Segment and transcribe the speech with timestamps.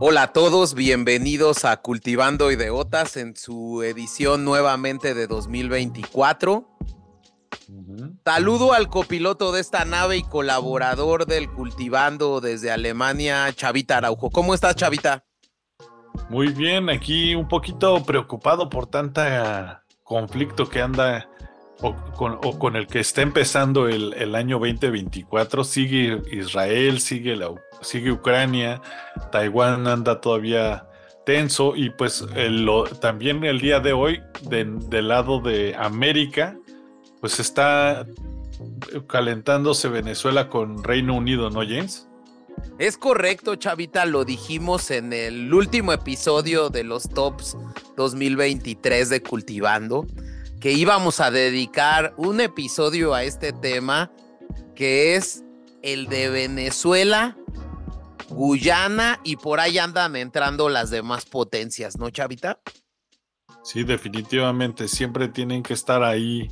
[0.00, 6.68] Hola a todos, bienvenidos a Cultivando Ideotas en su edición nuevamente de 2024.
[8.24, 14.30] Saludo al copiloto de esta nave y colaborador del Cultivando desde Alemania, Chavita Araujo.
[14.30, 15.24] ¿Cómo estás, Chavita?
[16.28, 21.28] Muy bien, aquí un poquito preocupado por tanta conflicto que anda
[21.80, 25.64] o con, el que está empezando el, año 2024.
[25.64, 27.50] Sigue Israel, sigue, la,
[27.82, 28.80] sigue Ucrania,
[29.30, 30.84] Taiwán anda todavía
[31.24, 32.24] tenso y pues
[33.00, 36.56] también el día de hoy del lado de América
[37.20, 38.06] pues está
[39.06, 42.08] calentándose Venezuela con Reino Unido, ¿no, James?
[42.78, 47.56] Es correcto, Chavita, lo dijimos en el último episodio de los Tops
[47.96, 50.06] 2023 de Cultivando,
[50.60, 54.10] que íbamos a dedicar un episodio a este tema,
[54.74, 55.44] que es
[55.82, 57.36] el de Venezuela,
[58.28, 62.60] Guyana y por ahí andan entrando las demás potencias, ¿no, Chavita?
[63.62, 66.50] Sí, definitivamente, siempre tienen que estar ahí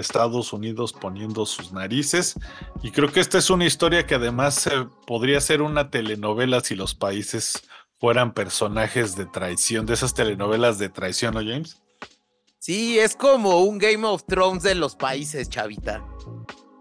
[0.00, 2.34] Estados Unidos poniendo sus narices.
[2.82, 4.68] Y creo que esta es una historia que además
[5.06, 7.62] podría ser una telenovela si los países
[8.00, 11.80] fueran personajes de traición, de esas telenovelas de traición, ¿no, James?
[12.64, 16.02] Sí, es como un Game of Thrones de los países, chavita.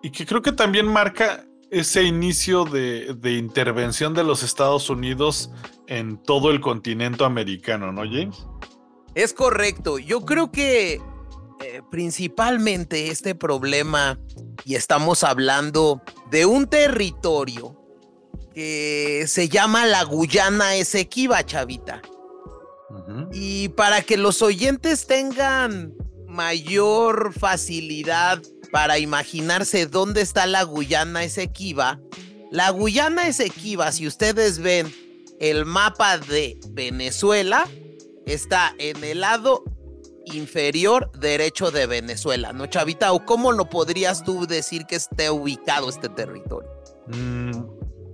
[0.01, 5.51] Y que creo que también marca ese inicio de, de intervención de los Estados Unidos
[5.87, 8.47] en todo el continente americano, ¿no, James?
[9.13, 9.99] Es correcto.
[9.99, 14.17] Yo creo que eh, principalmente este problema,
[14.63, 17.77] y estamos hablando de un territorio
[18.53, 22.01] que se llama la Guyana Esequiba, chavita.
[23.31, 25.94] Y para que los oyentes tengan
[26.27, 28.41] mayor facilidad
[28.72, 32.00] para imaginarse dónde está la Guyana Esequiba,
[32.51, 34.94] la Guyana Esequiba, si ustedes ven
[35.40, 37.67] el mapa de Venezuela,
[38.25, 39.63] está en el lado
[40.25, 43.12] inferior derecho de Venezuela, ¿no, Chavita?
[43.13, 46.69] ¿O cómo lo podrías tú decir que esté ubicado este territorio?
[47.07, 47.51] Mm,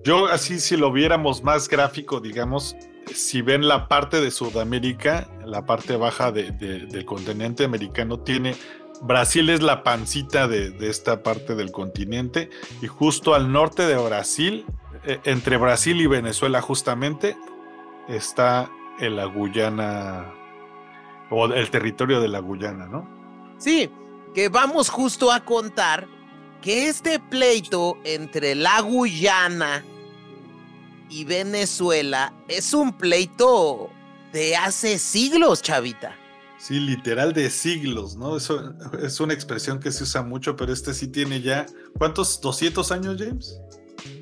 [0.04, 2.76] yo así, si lo viéramos más gráfico, digamos,
[3.14, 8.56] si ven la parte de Sudamérica, la parte baja del continente americano, tiene
[9.02, 12.50] Brasil es la pancita de, esta parte del continente
[12.82, 14.66] y justo al norte de Brasil,
[15.06, 17.38] eh, entre Brasil y Venezuela justamente,
[18.08, 20.34] está en la Guyana
[21.30, 23.08] o el territorio de la Guyana, ¿no?
[23.58, 23.90] Sí,
[24.34, 26.08] que vamos justo a contar
[26.62, 29.84] que este pleito entre la Guyana
[31.10, 33.90] y Venezuela es un pleito
[34.32, 36.16] de hace siglos, chavita.
[36.60, 38.38] Sí, literal de siglos, ¿no?
[38.38, 41.66] Eso es una expresión que se usa mucho, pero este sí tiene ya,
[41.98, 42.42] ¿cuántos?
[42.42, 43.58] ¿200 años, James?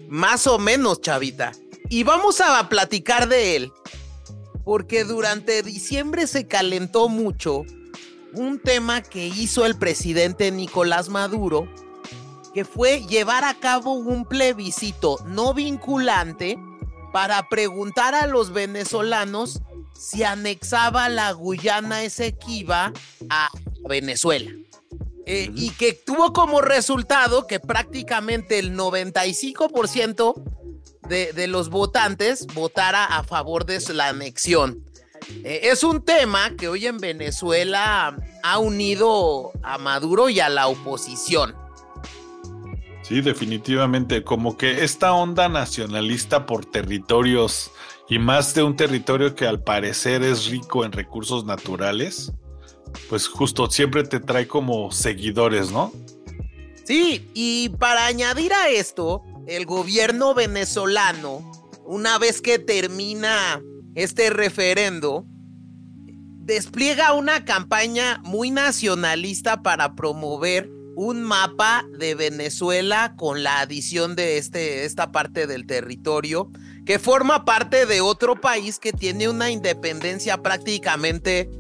[0.08, 1.52] Más o menos, chavita.
[1.90, 3.72] Y vamos a platicar de él
[4.68, 7.64] porque durante diciembre se calentó mucho
[8.34, 11.70] un tema que hizo el presidente Nicolás Maduro,
[12.54, 16.60] que fue llevar a cabo un plebiscito no vinculante
[17.18, 22.94] para preguntar a los venezolanos si anexaba la Guyana Esequiba
[23.28, 23.50] a
[23.90, 24.52] Venezuela.
[25.26, 30.36] Eh, y que tuvo como resultado que prácticamente el 95%
[31.10, 34.86] de, los votantes votara a favor de la anexión.
[35.44, 40.68] Eh, es un tema que hoy en Venezuela ha unido a Maduro y a la
[40.68, 41.56] oposición.
[43.08, 47.72] Sí, definitivamente, como que esta onda nacionalista por territorios
[48.10, 52.34] y más de un territorio que al parecer es rico en recursos naturales,
[53.08, 55.94] pues justo siempre te trae como seguidores, ¿no?
[56.84, 61.50] Sí, y para añadir a esto, el gobierno venezolano,
[61.86, 63.62] una vez que termina
[63.96, 65.26] este referendo,
[66.40, 74.40] despliega una campaña muy nacionalista para promover un mapa de Venezuela con la adición de
[74.40, 76.50] este, esta parte del territorio,
[76.88, 81.52] que forma parte de otro país que tiene una independencia prácticamente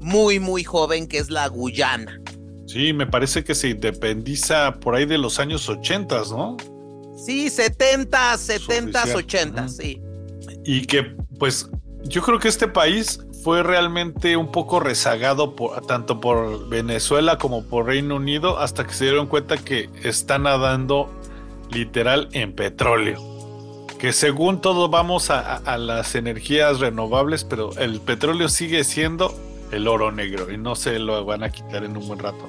[0.00, 2.20] muy, muy joven, que es la Guyana.
[2.66, 6.56] Sí, me parece que se independiza por ahí de los años 80, ¿no?
[7.24, 10.00] Sí, 70, 70, 80, sí.
[10.64, 11.70] Y que, pues,
[12.02, 17.64] yo creo que este país fue realmente un poco rezagado por, tanto por Venezuela como
[17.64, 21.10] por Reino Unido hasta que se dieron cuenta que está nadando
[21.70, 23.20] literal en petróleo.
[23.98, 29.34] Que según todo vamos a, las energías renovables, pero el petróleo sigue siendo
[29.72, 32.48] el oro negro y no se lo van a quitar en un buen rato.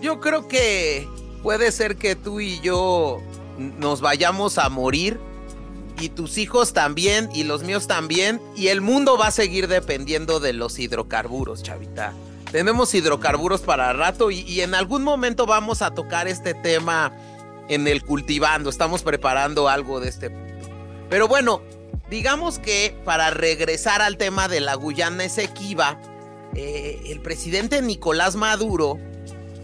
[0.00, 1.06] Yo creo que
[1.42, 3.20] puede ser que tú y yo
[3.56, 5.18] nos vayamos a morir
[5.98, 10.40] y tus hijos también y los míos también y el mundo va a seguir dependiendo
[10.40, 12.12] de los hidrocarburos, chavita.
[12.50, 17.12] Tenemos hidrocarburos para rato y, en algún momento vamos a tocar este tema
[17.68, 18.70] en el cultivando.
[18.70, 20.30] Estamos preparando algo de este.
[21.10, 21.60] Pero bueno,
[22.08, 26.00] digamos que para regresar al tema de la Guyana Esequiba,
[26.54, 28.98] eh, el presidente Nicolás Maduro,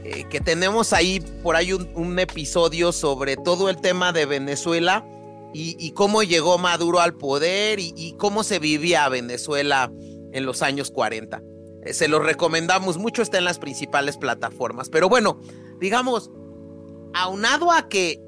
[0.04, 5.04] eh, que tenemos ahí por ahí un, episodio sobre todo el tema de Venezuela
[5.54, 9.92] y, cómo llegó Maduro al poder y, cómo se vivía Venezuela
[10.32, 11.42] en los años 40.
[11.84, 14.88] Eh, se lo recomendamos mucho, está en las principales plataformas.
[14.88, 15.40] Pero bueno,
[15.80, 16.30] digamos,
[17.14, 18.20] aunado a que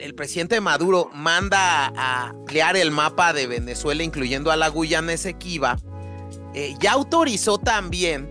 [0.00, 5.78] el presidente Maduro manda a ampliar el mapa de Venezuela, incluyendo a la Guyana Esequiba,
[6.54, 8.30] eh, ya autorizó también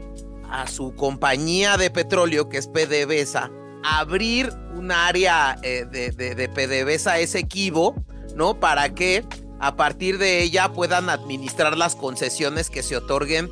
[0.50, 3.52] a su compañía de petróleo, que es PDVSA,
[3.86, 7.96] abrir un área eh, de, de, PDVSA Esequibo,
[8.36, 8.60] ¿no?
[8.60, 9.24] Para que
[9.60, 13.50] a partir de ella puedan administrar las concesiones que se otorguen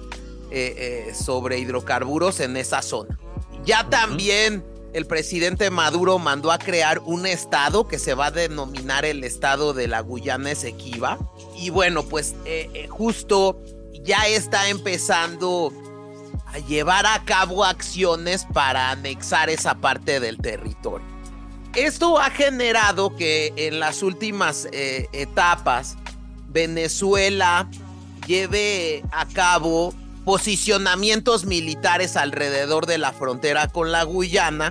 [0.51, 3.17] eh, sobre hidrocarburos en esa zona.
[3.65, 4.63] Ya también
[4.93, 9.73] el presidente Maduro mandó a crear un estado que se va a denominar el estado
[9.73, 11.17] de la Guyana Esequiba.
[11.57, 13.59] Y bueno, pues eh, eh, justo
[14.03, 15.73] ya está empezando
[16.53, 21.05] a llevar a cabo acciones para anexar esa parte del territorio.
[21.75, 25.97] Esto ha generado que en las últimas eh, etapas
[26.49, 27.67] Venezuela
[28.27, 34.69] lleve a cabo posicionamientos militares alrededor de la frontera con la Guyana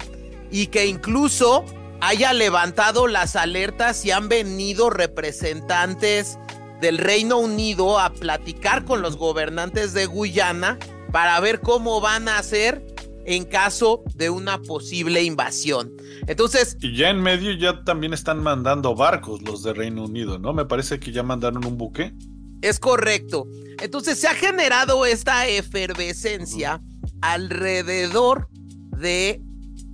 [0.50, 1.64] y que incluso
[2.00, 6.38] haya levantado las alertas y han venido representantes
[6.80, 10.78] del Reino Unido a platicar con los gobernantes de Guyana
[11.12, 12.84] para ver cómo van a hacer
[13.24, 15.92] en caso de una posible invasión.
[16.26, 16.76] Entonces...
[16.80, 20.52] Y ya en medio ya también están mandando barcos los de Reino Unido, ¿no?
[20.52, 22.12] Me parece que ya mandaron un buque.
[22.62, 23.46] Es correcto.
[23.80, 26.82] Entonces se ha generado esta efervescencia
[27.20, 28.48] alrededor
[28.96, 29.40] de,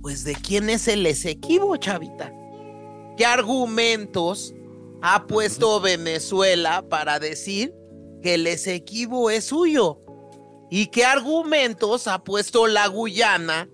[0.01, 2.31] pues, de quién es el Esequibo, chavita.
[3.17, 4.53] ¿Qué argumentos
[5.01, 7.73] ha puesto Venezuela para decir
[8.21, 9.99] que el Esequibo es suyo?
[10.69, 13.67] ¿Y qué argumentos ha puesto la Guyana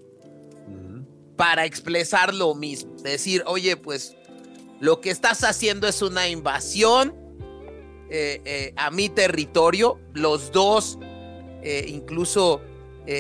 [1.36, 2.96] para expresar lo mismo?
[3.04, 4.16] Decir, oye, pues
[4.80, 7.16] lo que estás haciendo es una invasión
[8.10, 10.00] eh, eh, a mi territorio.
[10.14, 10.98] Los dos
[11.64, 12.62] eh, incluso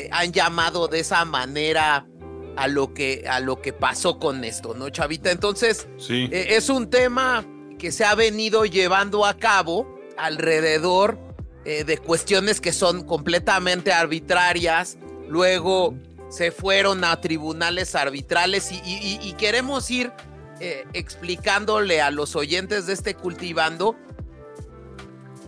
[0.09, 2.07] han llamado de esa manera
[2.55, 5.29] a lo que a lo que pasó con esto, ¿no, Chavita?
[5.29, 7.45] Entonces, es un tema
[7.77, 9.87] que se ha venido llevando a cabo
[10.17, 11.19] alrededor
[11.65, 14.97] de cuestiones que son completamente arbitrarias.
[15.27, 15.95] Luego
[16.29, 20.11] se fueron a tribunales arbitrales y queremos ir
[20.93, 23.95] explicándole a los oyentes de este cultivando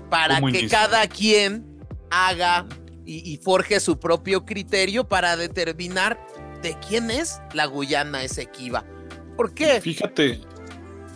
[0.10, 1.66] para que cada quien
[2.10, 2.66] haga
[3.06, 6.20] y, forje su propio criterio para determinar
[6.62, 8.86] de quién es la Guyana Esequiba.
[9.38, 9.80] ¿Por qué?
[9.80, 10.42] Fíjate,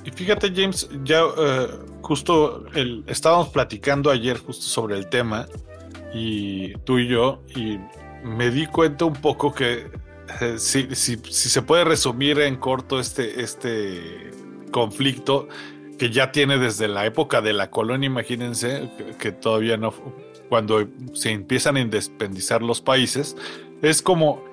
[0.03, 1.67] y fíjate James, ya eh,
[2.01, 2.65] justo
[3.07, 5.47] estábamos platicando ayer justo sobre el tema
[6.13, 7.79] y tú y yo y
[8.23, 9.91] me di cuenta un poco que
[10.39, 14.31] eh, si, si, se puede resumir en corto este, este
[14.71, 15.47] conflicto,
[15.99, 19.93] que ya tiene desde la época de la colonia, imagínense, que, todavía no,
[20.49, 23.35] cuando se empiezan a independizar los países,
[23.81, 24.43] es como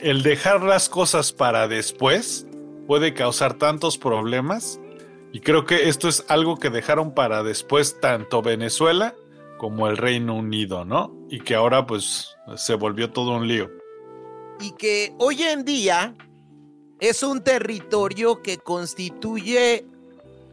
[0.00, 2.46] el dejar las cosas para después
[2.86, 4.80] puede causar tantos problemas
[5.36, 9.14] y creo que esto es algo que dejaron para después tanto Venezuela
[9.58, 11.14] como el Reino Unido, ¿no?
[11.28, 13.68] Y que ahora pues se volvió todo un lío.
[14.60, 16.14] Y que hoy en día
[17.00, 19.84] es un territorio que constituye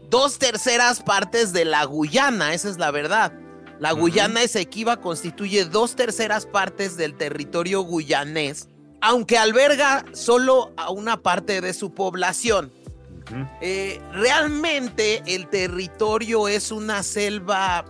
[0.10, 3.32] dos terceras partes de la Guyana, esa es la verdad.
[3.80, 8.68] La Guyana Esequiba constituye dos terceras partes del territorio guyanés,
[9.00, 12.74] aunque alberga solo a una parte de su población.
[13.62, 17.86] Eh, realmente el territorio es una selva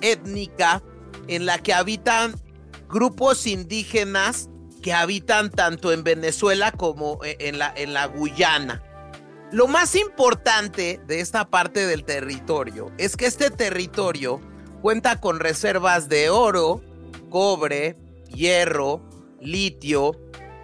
[0.00, 0.82] étnica
[1.28, 2.34] en la que habitan
[2.88, 4.48] grupos indígenas
[4.82, 8.82] que habitan tanto en Venezuela como eh, en la, en la Guyana.
[9.52, 14.40] Lo más importante de esta parte del territorio es que este territorio
[14.80, 16.80] cuenta con reservas de oro,
[17.28, 17.96] cobre,
[18.28, 19.02] hierro,
[19.40, 20.12] litio,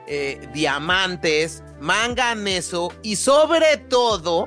[0.06, 4.46] eh, diamantes, manganeso y sobre todo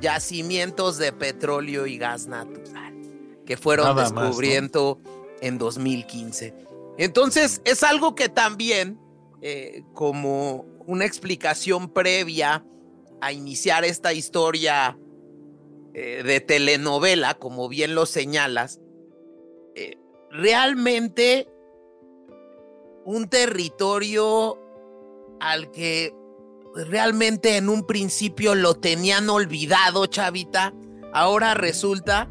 [0.00, 2.94] yacimientos de petróleo y gas natural
[3.44, 4.98] que fueron descubriendo
[5.40, 6.54] en 2015.
[6.98, 8.98] Entonces es algo que también
[9.40, 12.64] eh, como una explicación previa
[13.20, 14.98] a iniciar esta historia
[15.94, 18.80] eh, de telenovela, como bien lo señalas,
[19.74, 19.96] eh,
[20.30, 21.48] realmente
[23.04, 24.61] un territorio
[25.42, 26.14] al que
[26.74, 30.72] realmente en un principio lo tenían olvidado, chavita,
[31.12, 32.28] ahora resulta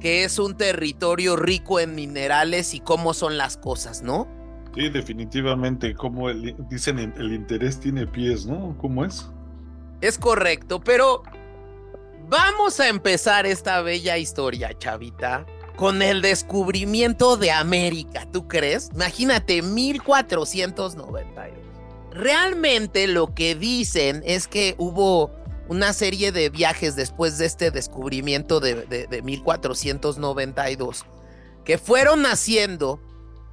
[0.00, 4.26] que es un territorio rico en minerales y cómo son las cosas, ¿no?
[4.74, 8.76] Sí, definitivamente, como dicen, el interés tiene pies, ¿no?
[8.78, 9.28] ¿Cómo es?
[10.00, 11.22] Es correcto, pero
[12.28, 15.44] vamos a empezar esta bella historia, chavita,
[15.76, 18.90] con el descubrimiento de América, ¿tú crees?
[18.94, 21.63] Imagínate, 1492.
[22.14, 25.32] Realmente lo que dicen es que hubo
[25.68, 31.04] una serie de viajes después de este descubrimiento de, 1492
[31.64, 33.00] que fueron haciendo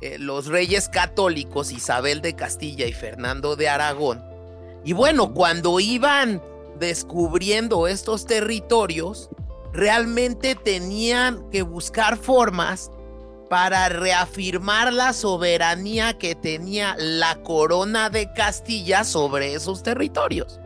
[0.01, 4.21] eh, los reyes católicos Isabel de Castilla y Fernando de Aragón.
[4.83, 6.39] Y bueno, cuando iban
[6.79, 9.29] descubriendo estos territorios,
[9.73, 12.91] realmente tenían que buscar formas
[13.51, 20.61] para reafirmar la soberanía que tenía la corona de Castilla sobre esos territorios.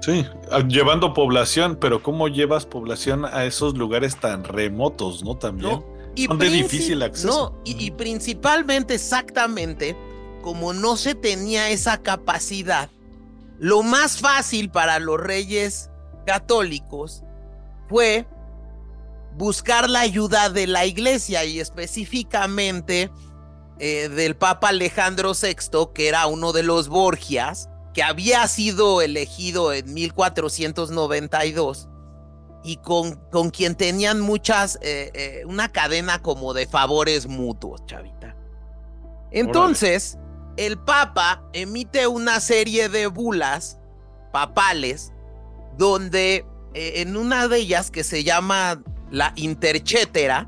[0.00, 0.24] Sí,
[0.68, 5.36] llevando población, pero ¿cómo llevas población a esos lugares tan remotos, no?
[5.36, 5.82] También.
[6.14, 7.26] y de difícil acceso.
[7.26, 9.96] No, y, y principalmente, exactamente,
[10.42, 12.88] como no se tenía esa capacidad,
[13.58, 15.90] lo más fácil para los reyes
[16.24, 17.24] católicos
[17.88, 18.28] fue
[19.36, 23.10] buscar la ayuda de la iglesia y específicamente
[23.78, 29.72] eh, del Papa Alejandro VI, que era uno de los Borgias, que había sido elegido
[29.72, 31.88] en 1492
[32.62, 38.36] y con, con quien tenían muchas, eh, eh, una cadena como de favores mutuos, chavita.
[39.30, 40.18] Entonces,
[40.58, 43.78] el Papa emite una serie de bulas
[44.30, 45.14] papales
[45.78, 46.44] donde
[46.74, 50.46] en una de ellas que se llama la interchétera,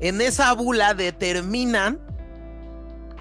[0.00, 2.00] en esa bula determinan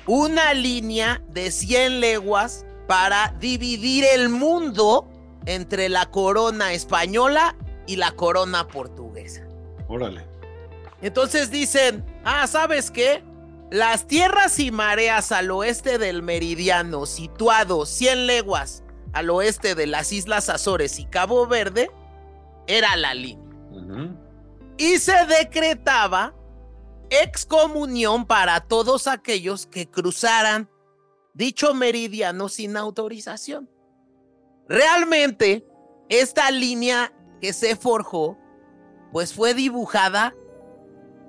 [0.07, 5.09] una línea de 100 leguas para dividir el mundo
[5.45, 7.55] entre la corona española
[7.87, 9.47] y la corona portuguesa.
[9.87, 10.25] Órale.
[11.01, 13.23] Entonces dicen, ah, ¿sabes qué?
[13.71, 20.11] Las tierras y mareas al oeste del meridiano, situado 100 leguas al oeste de las
[20.11, 21.89] Islas Azores y Cabo Verde,
[22.67, 23.45] era la línea.
[24.77, 26.35] Y se decretaba
[27.09, 30.69] excomunión para todos aquellos que cruzaran
[31.33, 33.69] dicho meridiano sin autorización.
[34.67, 35.65] Realmente,
[36.09, 38.37] esta línea que se forjó,
[39.11, 40.33] pues fue dibujada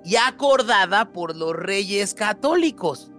[0.03, 3.11] y acordada por los reyes católicos.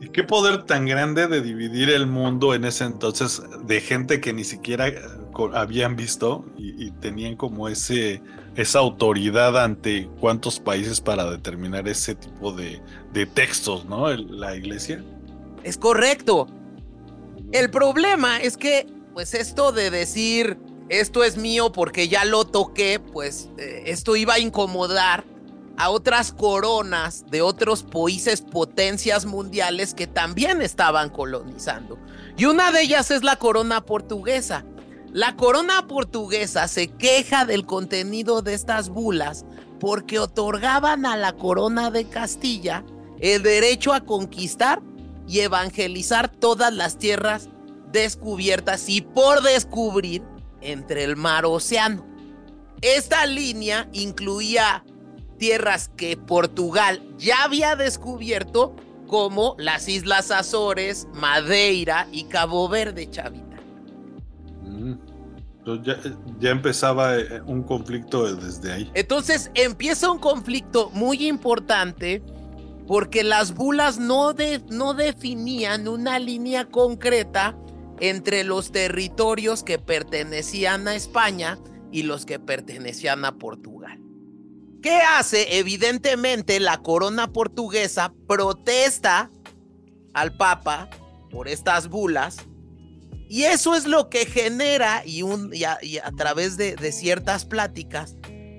[0.00, 4.32] ¿Y qué poder tan grande de dividir el mundo en ese entonces de gente que
[4.32, 5.02] ni siquiera eh,
[5.52, 8.22] habían visto y, tenían como ese
[8.56, 12.80] esa autoridad ante cuántos países para determinar ese tipo de,
[13.12, 14.08] de textos, ¿no?
[14.08, 15.04] la iglesia.
[15.62, 16.48] Es correcto.
[17.52, 20.58] El problema es que, pues esto de decir
[20.90, 25.24] esto es mío porque ya lo toqué, pues eh, esto iba a incomodar
[25.76, 31.96] a otras coronas de otros países, potencias mundiales que también estaban colonizando.
[32.36, 34.64] Y una de ellas es la corona portuguesa.
[35.12, 39.44] La corona portuguesa se queja del contenido de estas bulas
[39.80, 42.84] porque otorgaban a la corona de Castilla
[43.18, 44.80] el derecho a conquistar
[45.26, 47.48] y evangelizar todas las tierras
[47.90, 50.22] descubiertas y por descubrir
[50.60, 52.06] entre el mar océano.
[52.80, 54.84] Esta línea incluía
[55.38, 58.76] tierras que Portugal ya había descubierto,
[59.08, 63.49] como las Islas Azores, Madeira y Cabo Verde, Chavita.
[65.60, 68.90] Entonces ya, empezaba eh, un conflicto desde ahí.
[68.94, 72.22] Entonces empieza un conflicto muy importante
[72.86, 74.34] porque las bulas no,
[74.70, 77.56] no definían una línea concreta
[78.00, 81.58] entre los territorios que pertenecían a España
[81.92, 84.00] y los que pertenecían a Portugal.
[84.82, 85.58] ¿Qué hace?
[85.58, 89.30] Evidentemente la corona portuguesa protesta
[90.14, 90.88] al Papa
[91.30, 92.38] por estas bulas
[93.30, 95.22] y eso es lo que genera y,
[95.64, 95.78] a,
[96.16, 98.16] través de ciertas pláticas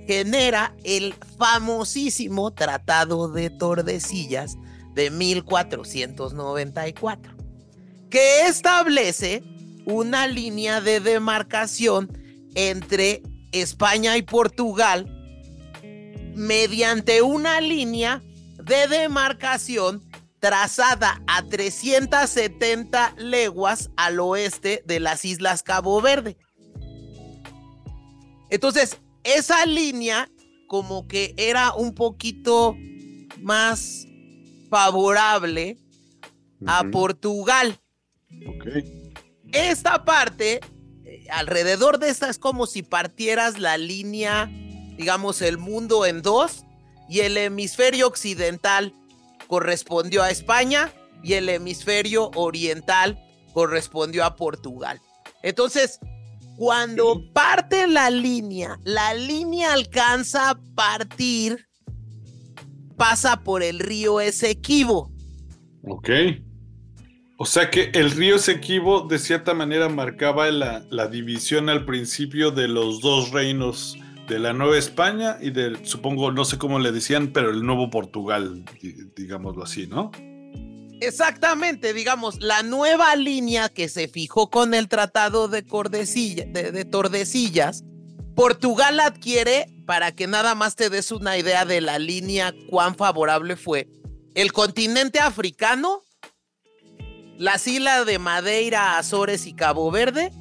[0.08, 4.58] genera el famosísimo Tratado de Tordesillas
[4.94, 7.34] de 1494,
[8.10, 9.42] que establece
[9.86, 12.12] una línea de demarcación
[12.56, 15.08] entre España y Portugal
[16.36, 18.22] mediante una línea
[18.64, 20.04] de demarcación
[20.42, 26.36] trazada a 370 leguas al oeste de las Islas Cabo Verde.
[28.50, 30.30] Entonces, esa línea
[30.68, 32.76] como que era un poquito
[33.40, 34.08] más
[34.70, 35.78] favorable
[36.66, 37.80] a Portugal.
[39.52, 40.60] Esta parte,
[41.04, 44.50] eh, alrededor de esta es como si partieras la línea,
[44.98, 46.64] digamos, el mundo en dos
[47.10, 48.94] y el hemisferio occidental
[49.52, 53.20] correspondió a España y el hemisferio oriental
[53.52, 55.02] correspondió a Portugal.
[55.44, 56.00] Entonces,
[56.56, 61.68] cuando parte la línea, la línea alcanza a partir,
[62.96, 65.12] pasa por el río Esequibo.
[65.84, 66.10] Ok.
[67.38, 72.52] O sea que el río Esequibo de cierta manera marcaba la, la división al principio
[72.52, 73.98] de los dos reinos
[74.32, 77.90] de la Nueva España y del, supongo, no sé cómo le decían, pero el Nuevo
[77.90, 78.64] Portugal,
[79.14, 80.10] digámoslo así, ¿no?
[81.02, 87.84] Exactamente, digamos, la nueva línea que se fijó con el Tratado de, de, Tordesillas,
[88.34, 93.58] Portugal adquiere, para que nada más te des una idea de la línea cuán favorable
[93.58, 93.90] fue,
[94.34, 96.04] el continente africano,
[97.38, 100.32] las islas de Madeira, Azores y Cabo Verde,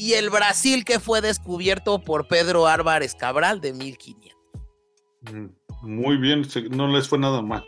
[0.00, 4.40] y el Brasil que fue descubierto por Pedro Álvarez Cabral de 1500.
[5.30, 5.46] Mm,
[5.82, 7.66] muy bien, no les fue nada mal.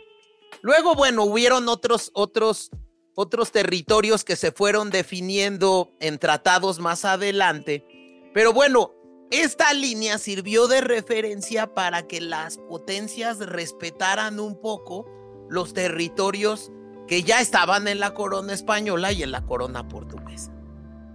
[0.63, 2.71] Luego, bueno, hubieron otros, otros,
[3.13, 7.85] otros territorios que se fueron definiendo en tratados más adelante.
[8.33, 8.95] Pero bueno,
[9.29, 15.05] esta línea sirvió de referencia para que las potencias respetaran un poco
[15.51, 16.71] los territorios
[17.07, 20.51] que ya estaban en la corona española y en la corona portuguesa.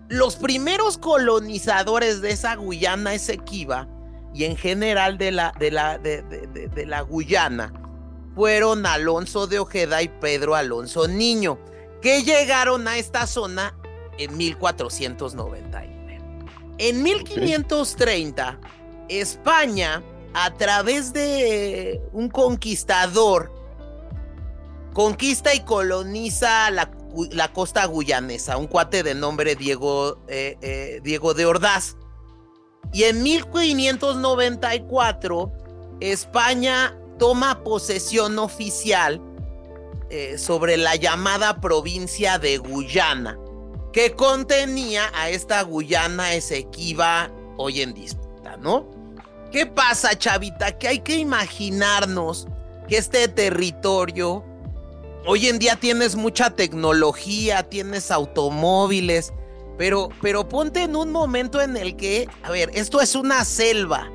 [0.08, 3.86] Los primeros colonizadores de esa Guyana Esequiba
[4.32, 7.72] y en general de la, de la, de, la Guyana
[8.34, 11.58] fueron Alonso de Ojeda y Pedro Alonso Niño,
[12.00, 13.74] que llegaron a esta zona
[14.16, 16.20] en 1499.
[16.78, 18.61] En 1530,
[19.09, 20.02] España,
[20.33, 23.52] a través de un conquistador,
[24.94, 26.90] conquista y coloniza la
[27.33, 31.96] la costa guyanesa, un cuate de nombre Diego, eh, eh, Diego de Ordaz.
[32.92, 35.52] Y en 1594,
[36.00, 39.20] España toma posesión oficial
[40.11, 43.38] eh, sobre la llamada provincia de Guyana,
[43.92, 48.88] que contenía a esta Guyana Esequiba hoy en disputa, ¿no?
[49.50, 50.78] ¿Qué pasa, chavita?
[50.78, 52.46] Que hay que imaginarnos
[52.87, 54.44] que este territorio
[55.26, 59.33] hoy en día tienes mucha tecnología, tienes automóviles,
[59.76, 64.11] pero, pero ponte en un momento en el que, a ver, esto es una selva.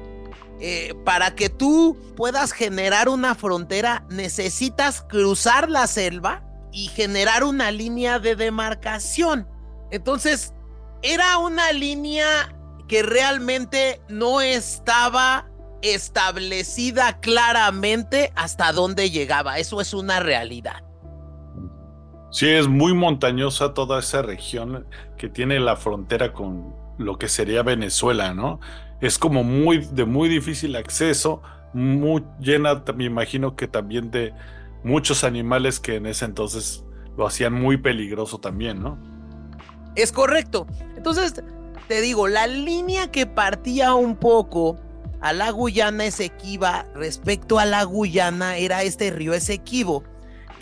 [0.60, 7.72] Eh, para que tú puedas generar una frontera, necesitas cruzar la selva y generar una
[7.72, 9.48] línea de demarcación.
[9.92, 10.54] Entonces,
[11.02, 12.56] era una línea
[12.88, 15.50] que realmente no estaba
[15.82, 19.60] establecida claramente hasta dónde llegaba.
[19.60, 20.82] Eso es una realidad.
[22.34, 27.62] Sí, es muy montañosa toda esa región que tiene la frontera con lo que sería
[27.62, 28.60] Venezuela, ¿no?
[29.02, 31.44] Es como muy de muy difícil acceso,
[31.74, 34.34] muy llena, me imagino que también de
[34.84, 36.84] muchos animales que en ese entonces
[37.20, 38.98] lo hacían muy peligroso también, ¿no?
[39.96, 40.66] Es correcto.
[40.98, 41.44] Entonces,
[41.88, 44.80] te digo, la línea que partía un poco
[45.22, 50.04] a la Guyana Esequiba respecto a la Guyana era este río Esequibo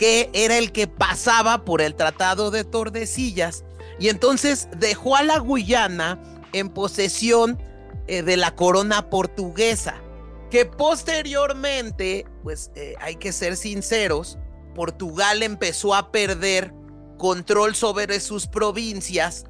[0.02, 3.64] que era el que pasaba por el Tratado de Tordesillas
[4.00, 6.20] y entonces dejó a la Guyana
[6.54, 7.62] en posesión
[8.08, 10.02] eh, de la corona portuguesa,
[10.50, 14.40] que posteriormente, pues eh, hay que ser sinceros,
[14.74, 16.74] Portugal empezó a perder
[17.20, 19.46] control sobre sus provincias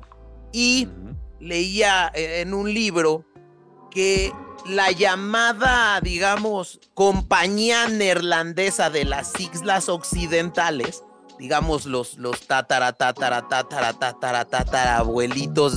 [0.52, 0.90] y
[1.40, 3.24] leía eh, en un libro
[3.90, 4.34] que
[4.66, 11.04] la llamada, digamos, compañía neerlandesa de las Islas Occidentales,
[11.40, 13.42] digamos, los, los tatara, tatara,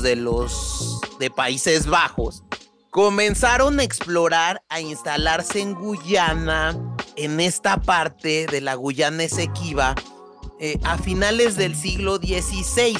[0.02, 2.44] de los de Países Bajos,
[2.90, 6.78] comenzaron a explorar, a instalarse en Guyana,
[7.16, 9.94] en esta parte de la Guyana Esequiba,
[10.60, 12.98] eh, a finales del siglo XVI,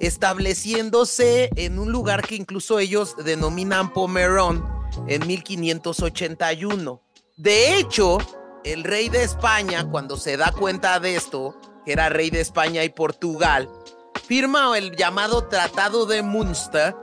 [0.00, 7.02] estableciéndose en un lugar que incluso ellos denominan Pomerón, en 1581.
[7.36, 8.18] De hecho,
[8.64, 12.82] el rey de España, cuando se da cuenta de esto, que era rey de España
[12.84, 13.68] y Portugal,
[14.26, 16.94] firma el llamado Tratado de Munster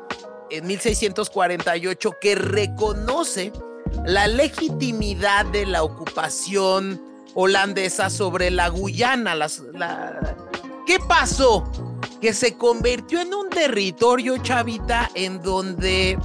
[0.50, 3.54] en 1648 que reconoce
[4.06, 7.02] la legitimidad de la ocupación
[7.34, 9.36] holandesa sobre la Guyana.
[10.86, 11.70] ¿Qué pasó?
[12.20, 16.18] Que se convirtió en un territorio chavita en donde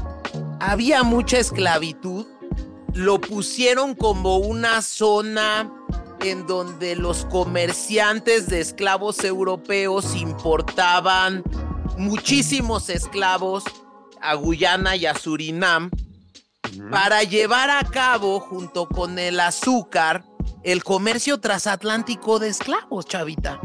[0.61, 2.27] había mucha esclavitud,
[2.95, 5.71] lo pusieron como una zona
[6.21, 11.43] en donde los comerciantes de esclavos europeos importaban
[11.99, 13.65] muchísimos esclavos
[14.21, 15.91] a Guyana y a Surinam
[16.91, 20.25] para llevar a cabo, junto con el azúcar,
[20.63, 23.61] el comercio transatlántico de esclavos, chavita.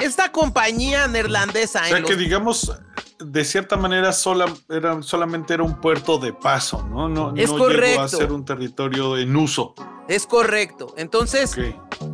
[0.00, 1.82] Esta compañía neerlandesa.
[1.82, 2.72] O sea, que digamos,
[3.18, 7.08] de cierta manera sola, era, solamente era un puerto de paso, ¿no?
[7.08, 7.86] No, es no correcto.
[7.86, 9.74] llegó a ser un territorio en uso.
[10.08, 10.94] Es correcto.
[10.96, 11.56] Entonces,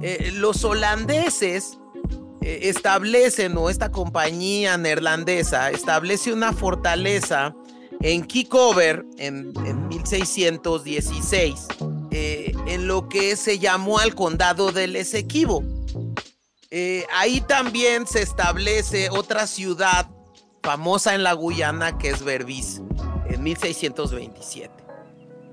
[0.00, 1.78] eh, los holandeses
[2.40, 7.54] eh, establecen, o esta compañía neerlandesa establece una fortaleza
[8.00, 11.66] en Kickover en, en 1616,
[12.10, 15.64] eh, en lo que se llamó al condado del Esequibo.
[17.14, 20.08] Ahí también se establece otra ciudad
[20.62, 22.82] famosa en la Guyana que es Berbice,
[23.28, 24.72] en 1627.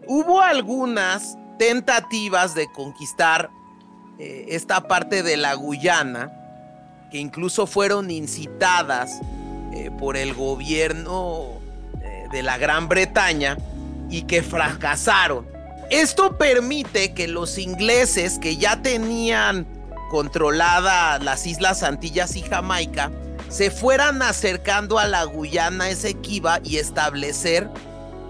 [0.07, 3.49] Hubo algunas tentativas de conquistar
[4.19, 6.31] eh, esta parte de la Guyana,
[7.11, 9.19] que incluso fueron incitadas
[9.73, 11.59] eh, por el gobierno
[12.01, 13.57] eh, de la Gran Bretaña
[14.09, 15.47] y que fracasaron.
[15.89, 19.67] Esto permite que los ingleses que ya tenían
[20.11, 23.11] controlada las Islas Antillas y Jamaica,
[23.49, 27.69] se fueran acercando a la Guyana Esequiba y establecer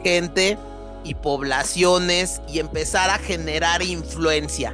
[0.03, 0.57] gente
[1.03, 4.73] y poblaciones y empezar a generar influencia.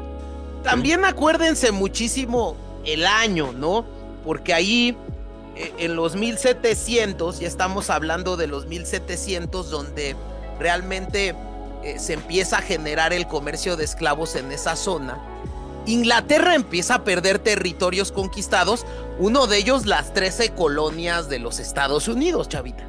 [0.64, 2.56] También acuérdense muchísimo
[2.86, 3.86] el año, ¿no?
[4.24, 4.98] Porque ahí
[5.56, 10.16] eh, en los 1700, ya estamos hablando de los 1700, donde
[10.60, 11.36] realmente
[11.84, 15.20] eh, se empieza a generar el comercio de esclavos en esa zona.
[15.86, 18.86] Inglaterra empieza a perder territorios conquistados,
[19.20, 22.86] uno de ellos las 13 colonias de los Estados Unidos, chavita.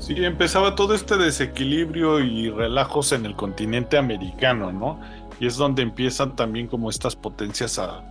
[0.00, 5.00] Sí, empezaba todo este desequilibrio y relajos en el continente americano, ¿no?
[5.40, 8.02] Y es donde empiezan también como estas potencias a,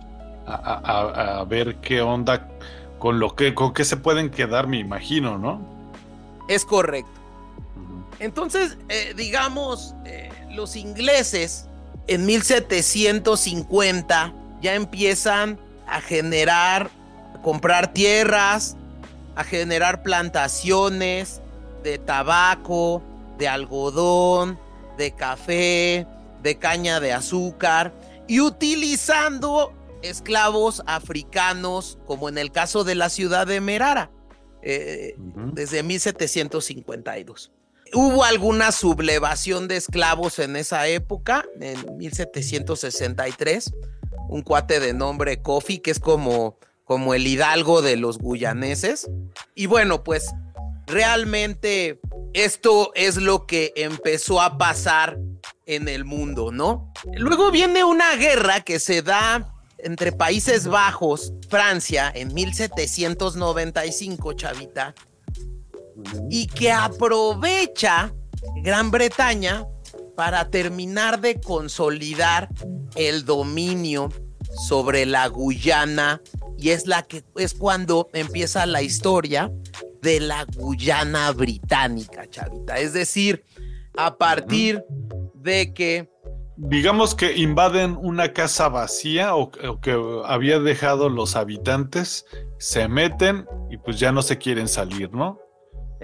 [0.46, 2.48] a, a, a ver qué onda
[2.98, 5.60] con lo que, con qué se pueden quedar, me imagino, ¿no?
[6.48, 7.10] Es correcto.
[8.18, 11.68] Entonces, eh, digamos, eh, los ingleses
[12.06, 16.90] en 1750 ya empiezan a generar,
[17.34, 18.76] a comprar tierras,
[19.36, 21.40] a generar plantaciones
[21.82, 23.02] de tabaco,
[23.38, 24.58] de algodón,
[24.96, 26.06] de café,
[26.42, 27.92] de caña de azúcar
[28.26, 34.10] y utilizando esclavos africanos, como en el caso de la ciudad de Merara,
[34.62, 35.52] eh, uh -huh.
[35.52, 37.50] desde 1752.
[37.94, 43.72] Hubo alguna sublevación de esclavos en esa época, en 1763.
[44.28, 49.08] Un cuate de nombre Kofi, que es como, como el hidalgo de los guyaneses.
[49.54, 50.30] Y bueno, pues
[50.86, 52.00] realmente
[52.32, 55.18] esto es lo que empezó a pasar
[55.66, 56.92] en el mundo, ¿no?
[57.16, 64.94] Luego viene una guerra que se da entre Países Bajos, Francia, en 1795, chavita,
[66.30, 68.14] y que aprovecha
[68.62, 69.66] Gran Bretaña
[70.16, 72.48] para terminar de consolidar
[72.94, 74.10] el dominio
[74.68, 76.20] sobre la Guyana
[76.56, 79.50] y es la que es cuando empieza la historia
[80.02, 82.78] de la Guyana británica, chavita.
[82.78, 83.44] Es decir,
[83.96, 84.84] a partir
[85.34, 86.08] de que
[86.56, 92.26] digamos que invaden una casa vacía o, que había dejado los habitantes,
[92.58, 95.38] se meten y pues ya no se quieren salir, ¿no?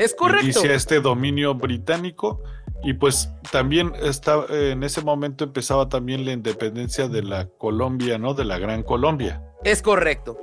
[0.00, 0.46] Es correcto.
[0.46, 2.42] Inicia este dominio británico
[2.82, 8.32] y pues también está, en ese momento empezaba también la independencia de la Colombia, ¿no?
[8.32, 9.42] De la Gran Colombia.
[9.62, 10.38] Es correcto.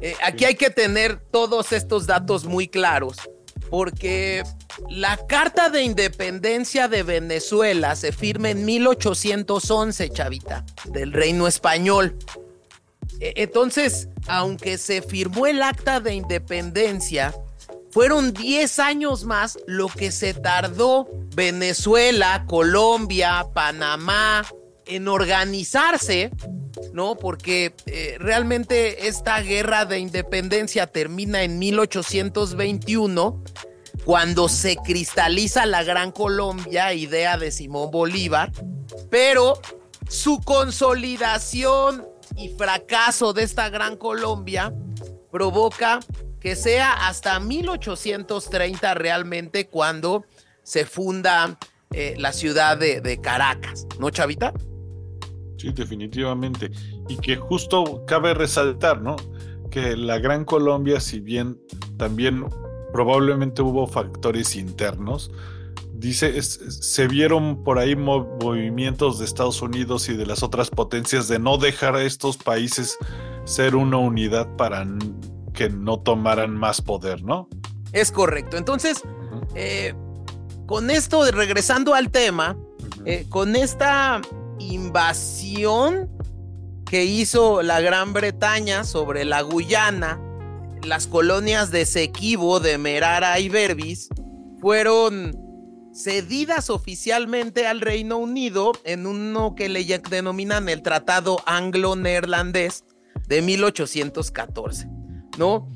[0.00, 3.16] Eh, aquí hay que tener todos estos datos muy claros
[3.68, 4.44] porque
[4.88, 12.16] la Carta de Independencia de Venezuela se firma en 1811, chavita, del Reino Español.
[13.18, 17.34] Entonces, aunque se firmó el Acta de Independencia,
[17.90, 24.46] fueron 10 años más lo que se tardó Venezuela, Colombia, Panamá
[24.86, 26.30] en organizarse,
[26.92, 27.16] ¿no?
[27.16, 33.44] Porque eh, realmente esta guerra de independencia termina en 1821,
[34.04, 38.50] cuando se cristaliza la Gran Colombia, idea de Simón Bolívar,
[39.10, 39.60] pero
[40.08, 44.72] su consolidación y fracaso de esta Gran Colombia
[45.30, 46.00] provoca
[46.40, 50.24] que sea hasta 1830 realmente cuando
[50.62, 51.58] se funda
[51.92, 54.52] eh, la ciudad de, Caracas, ¿no, Chavita?
[55.58, 56.70] Sí, definitivamente.
[57.08, 59.16] Y que justo cabe resaltar, ¿no?
[59.70, 61.60] Que la Gran Colombia, si bien
[61.98, 62.46] también
[62.92, 65.30] probablemente hubo factores internos,
[65.92, 71.38] dice, se vieron por ahí movimientos de Estados Unidos y de las otras potencias de
[71.38, 72.96] no dejar a estos países
[73.44, 74.86] ser una unidad para
[75.60, 77.46] que no tomaran más poder, ¿no?
[77.92, 78.56] Es correcto.
[78.56, 79.02] Entonces,
[79.54, 79.92] eh,
[80.64, 82.56] con esto, regresando al tema,
[83.04, 84.22] eh, con esta
[84.58, 86.08] invasión
[86.86, 90.18] que hizo la Gran Bretaña sobre la Guyana,
[90.82, 94.08] las colonias de Sequibo, de Merara y Berbis,
[94.62, 95.36] fueron
[95.92, 102.86] cedidas oficialmente al Reino Unido en uno que le denominan el Tratado Anglo-Neerlandés
[103.28, 104.88] de 1814,
[105.40, 105.66] ¿no?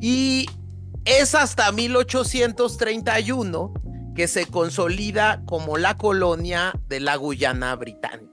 [0.00, 0.46] Y
[1.04, 3.72] es hasta 1831
[4.16, 8.32] que se consolida como la colonia de la Guyana británica.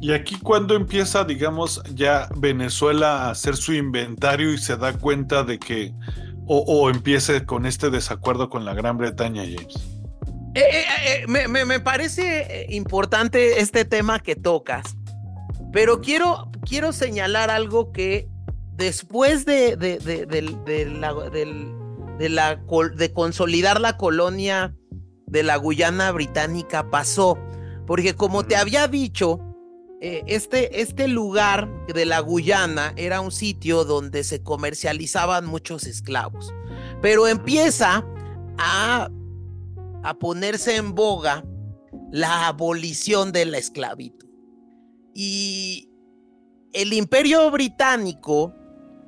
[0.00, 5.44] Y aquí cuando empieza, digamos, ya Venezuela a hacer su inventario y se da cuenta
[5.44, 5.94] de que,
[6.46, 9.76] o, empiece con este desacuerdo con la Gran Bretaña, James.
[10.54, 14.96] Eh, eh, eh, me, parece importante este tema que tocas,
[15.72, 18.28] pero quiero, quiero señalar algo que
[18.76, 20.88] después de, de,
[22.28, 22.56] la,
[22.96, 24.76] de consolidar la colonia
[25.26, 27.38] de la Guyana británica pasó,
[27.86, 29.40] porque como te había dicho,
[30.00, 36.52] este, este lugar de la Guyana era un sitio donde se comercializaban muchos esclavos,
[37.00, 38.04] pero empieza
[38.58, 39.10] a
[40.06, 41.44] a ponerse en boga
[42.12, 44.28] la abolición de la esclavitud.
[45.12, 45.90] Y
[46.72, 48.54] el imperio británico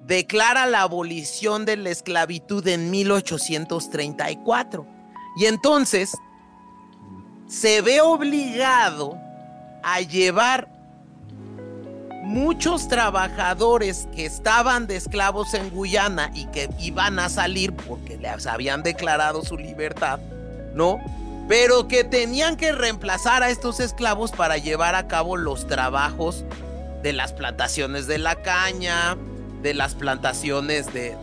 [0.08, 4.86] declara la abolición de la esclavitud en 1834.
[5.36, 6.16] Y entonces
[7.46, 9.18] se ve obligado
[9.82, 10.68] a llevar
[12.22, 18.46] muchos trabajadores que estaban de esclavos en Guyana y que iban a salir porque les
[18.46, 20.20] habían declarado su libertad,
[20.74, 21.00] ¿no?
[21.48, 26.46] Pero que tenían que reemplazar a estos esclavos para llevar a cabo los trabajos
[27.02, 29.16] de las plantaciones de la caña,
[29.62, 31.16] de las plantaciones de,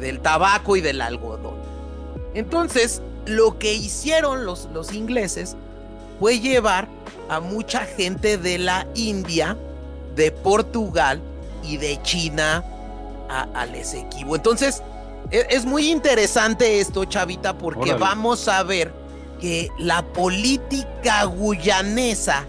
[0.00, 1.56] del tabaco y del algodón.
[2.34, 5.56] Entonces, lo que hicieron los, los ingleses
[6.20, 6.88] fue llevar
[7.28, 9.56] a mucha gente de la India,
[10.14, 11.20] de Portugal
[11.62, 12.64] y de China
[13.28, 14.36] al Esequibo.
[14.36, 14.82] Entonces,
[15.30, 18.92] e, es muy interesante esto, Chavita, porque vamos a ver
[19.40, 22.44] que la política guyanesa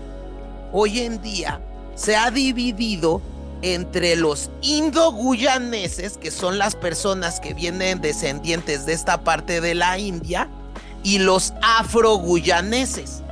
[0.71, 1.59] hoy en día
[1.97, 3.21] se ha dividido
[3.61, 9.97] entre los indo-guyaneses, que son las personas que vienen descendientes de esta parte de la
[9.97, 10.47] India,
[11.03, 13.23] y los afro-guyaneses.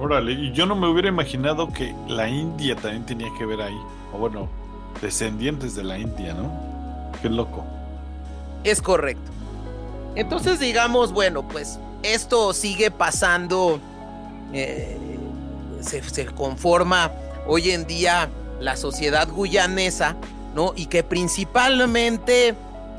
[0.00, 3.78] Órale, y yo no me hubiera imaginado que la India también tenía que ver ahí.
[4.12, 4.48] O bueno,
[5.00, 6.50] descendientes de la India, ¿no?
[7.22, 7.64] Qué loco.
[8.64, 9.30] Es correcto.
[10.16, 13.80] Entonces digamos, bueno, pues esto sigue pasando,
[14.52, 14.96] eh,
[15.80, 17.10] se, conforma
[17.46, 18.30] hoy en día
[18.60, 20.16] la sociedad guyanesa,
[20.54, 20.72] ¿no?
[20.76, 22.54] Y que principalmente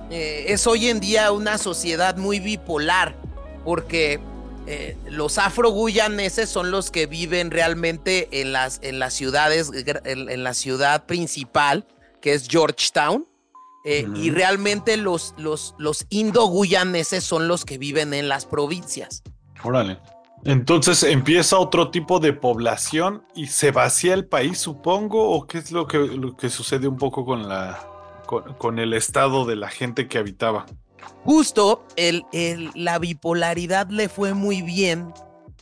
[0.09, 3.15] eh, es hoy en día una sociedad muy bipolar,
[3.63, 4.19] porque
[4.67, 10.53] eh, los afro-guyaneses son los que viven realmente en las, en las ciudades, en la
[10.53, 11.85] ciudad principal,
[12.21, 13.27] que es Georgetown,
[13.87, 19.21] eh, y realmente los, los, los indo-guyaneses son los que viven en las provincias.
[19.63, 19.99] Órale.
[20.45, 25.71] Entonces empieza otro tipo de población y se vacía el país, supongo, o qué es
[25.71, 27.79] lo que, sucede un poco con la
[28.27, 30.67] con, el estado de la gente que habitaba.
[31.23, 31.87] Justo
[32.75, 35.11] la bipolaridad le fue muy bien,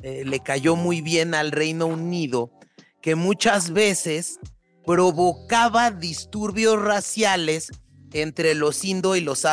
[0.01, 2.51] eh, le cayó muy bien al Reino Unido,
[3.01, 4.39] que muchas veces
[4.85, 7.71] provocaba disturbios raciales
[8.11, 9.45] entre los indo y los,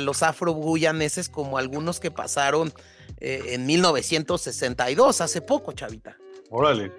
[0.00, 2.72] los afro-guyaneses, como algunos que pasaron
[3.20, 6.16] eh, en 1962, hace poco, Chavita.
[6.50, 6.92] Órale.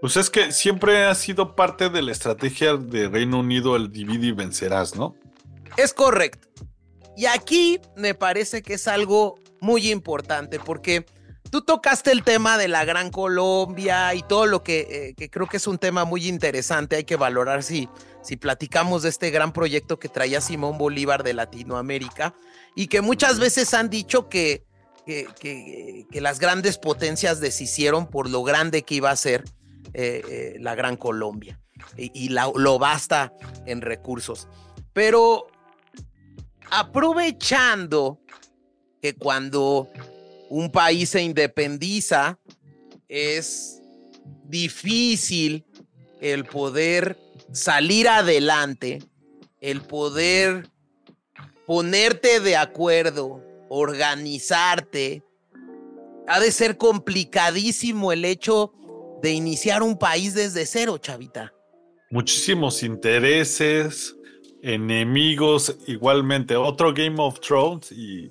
[0.00, 4.28] Pues es que siempre ha sido parte de la estrategia de Reino Unido el divide
[4.28, 5.16] y vencerás, ¿no?
[5.76, 6.48] Es correcto.
[7.16, 11.04] Y aquí me parece que es algo muy importante porque
[11.50, 15.48] tú tocaste el tema de la Gran Colombia y todo lo que, eh, que creo
[15.48, 16.94] que es un tema muy interesante.
[16.94, 17.88] Hay que valorar si
[18.28, 22.34] si platicamos de este gran proyecto que traía Simón Bolívar de Latinoamérica
[22.74, 24.66] y que muchas veces han dicho que,
[25.08, 29.44] que, las grandes potencias deshicieron por lo grande que iba a ser
[29.94, 31.58] eh, eh, la Gran Colombia
[31.96, 33.32] y, lo basta
[33.64, 34.48] en recursos.
[34.92, 35.46] Pero
[36.70, 38.20] aprovechando
[39.00, 39.88] que cuando
[40.50, 42.38] un país se independiza
[43.08, 43.80] es
[44.44, 45.64] difícil
[46.20, 47.16] el poder
[47.52, 49.02] salir adelante,
[49.60, 50.68] el poder
[51.66, 55.22] ponerte de acuerdo organizarte.
[56.26, 58.72] Ha de ser complicadísimo el hecho
[59.22, 61.52] de iniciar un país desde cero, chavita.
[62.10, 64.14] Muchísimos intereses,
[64.62, 68.30] enemigos, igualmente otro Game of Thrones y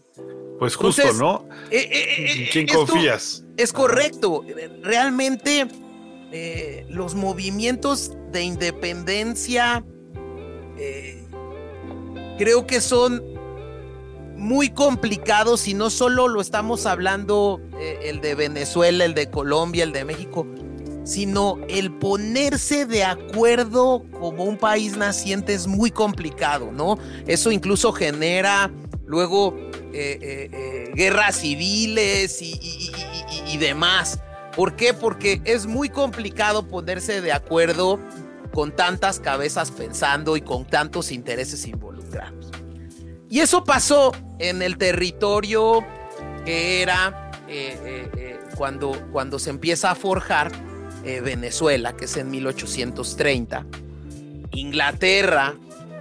[0.59, 1.47] pues justo, ¿no?
[1.69, 3.45] Eh, eh, eh, ¿En quién confías?
[3.57, 4.43] Es correcto.
[4.81, 5.67] Realmente
[6.89, 9.85] los movimientos de independencia
[12.37, 13.36] creo que son
[14.37, 17.59] muy complicados y no solo lo estamos hablando
[18.01, 20.47] el de Venezuela, el de Colombia, el de México,
[21.07, 26.97] sino el ponerse de acuerdo como un país naciente es muy complicado, ¿no?
[27.25, 28.69] Eso incluso genera
[29.05, 29.55] luego
[29.93, 34.19] eh, eh, eh, guerras civiles y, demás.
[34.55, 34.93] ¿Por qué?
[34.93, 37.99] Porque es muy complicado ponerse de acuerdo
[38.53, 41.96] con tantas cabezas pensando y con tantos intereses involucrados.
[43.29, 45.85] Y eso pasó en el territorio
[46.45, 47.31] que era
[48.57, 50.51] cuando, cuando se empieza a forjar
[51.03, 53.65] eh, Venezuela, que es en 1830.
[54.51, 55.55] Inglaterra,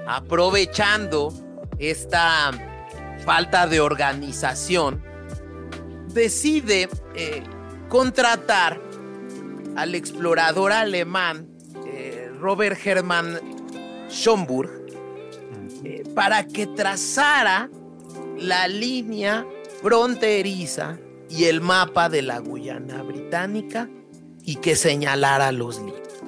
[0.07, 1.33] aprovechando
[1.79, 2.51] esta
[3.25, 5.03] falta de organización,
[6.09, 7.43] decide eh,
[7.89, 8.81] contratar
[9.77, 11.47] al explorador alemán
[11.87, 13.39] eh, Robert Hermann
[14.09, 14.86] Schomburg
[16.15, 17.71] para que trazara
[18.39, 19.47] la línea
[19.83, 23.89] fronteriza y el mapa de la Guyana británica
[24.45, 26.21] y que señalara los límites.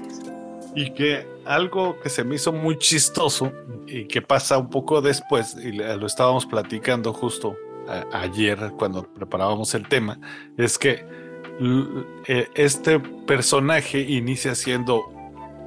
[0.75, 3.53] Y que algo que se me hizo muy chistoso
[3.87, 7.57] y que pasa un poco después, y lo estábamos platicando justo
[8.13, 10.21] ayer cuando preparábamos el tema,
[10.57, 11.05] es que
[12.27, 15.05] e, este personaje inicia siendo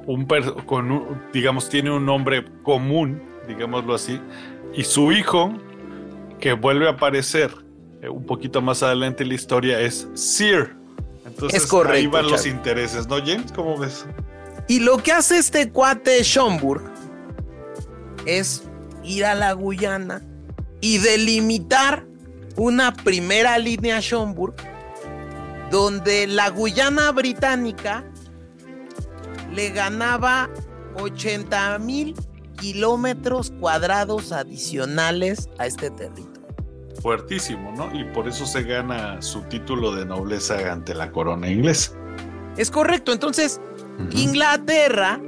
[0.06, 0.26] un,
[0.66, 4.20] con digamos, tiene un nombre común, digámoslo así,
[4.74, 5.52] y su hijo,
[6.40, 7.50] que vuelve a aparecer
[8.00, 10.82] eh, un poquito más adelante en la historia, es Sir
[11.24, 11.96] entonces, es correcto.
[11.96, 13.52] Ahí van los intereses, ¿no, James?
[13.52, 14.04] ¿Cómo ves?
[14.68, 16.82] Y lo que hace este cuate Schomburg
[18.26, 18.64] es
[19.02, 20.22] ir a la Guyana
[20.80, 22.06] y delimitar
[22.56, 24.54] una primera línea Schomburg
[25.70, 28.04] donde la Guyana británica
[29.52, 30.50] le ganaba
[30.96, 32.14] 80 mil
[32.62, 36.32] kilómetros cuadrados adicionales a este territorio
[37.02, 37.92] fuertísimo, ¿no?
[37.92, 41.92] Y por eso se gana su título de nobleza ante la corona inglesa.
[42.56, 43.60] Es correcto, entonces
[44.12, 45.20] Inglaterra,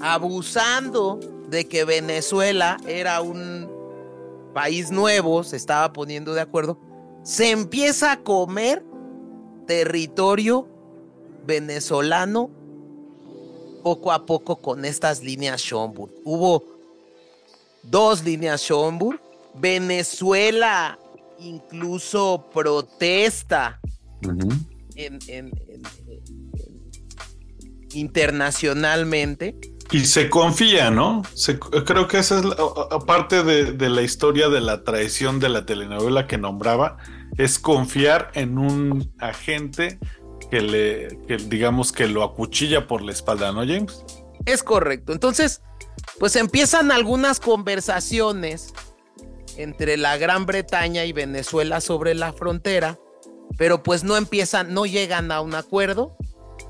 [0.00, 1.18] abusando
[1.48, 3.68] de que Venezuela era un
[4.54, 6.78] país nuevo, se estaba poniendo de acuerdo,
[7.24, 8.84] se empieza a comer
[9.66, 10.68] territorio
[11.44, 12.50] venezolano
[13.82, 16.12] poco a poco con estas líneas Schomburg.
[16.24, 16.75] Hubo
[17.90, 19.20] dos líneas Schomburg.
[19.54, 20.98] Venezuela
[21.38, 23.80] incluso protesta
[27.92, 29.56] internacionalmente.
[29.92, 31.22] Y se confía, ¿no?
[31.84, 32.44] creo que esa es
[33.06, 36.98] parte de, la historia de la traición de la telenovela que nombraba,
[37.38, 39.98] es confiar en un agente
[40.50, 44.04] que le, que digamos que lo acuchilla por la espalda, ¿no, James?
[44.46, 45.12] Es correcto.
[45.12, 45.60] Entonces,
[46.18, 48.72] pues empiezan algunas conversaciones
[49.56, 52.98] entre la Gran Bretaña y Venezuela sobre la frontera,
[53.58, 56.16] pero pues no empiezan, no llegan a un acuerdo.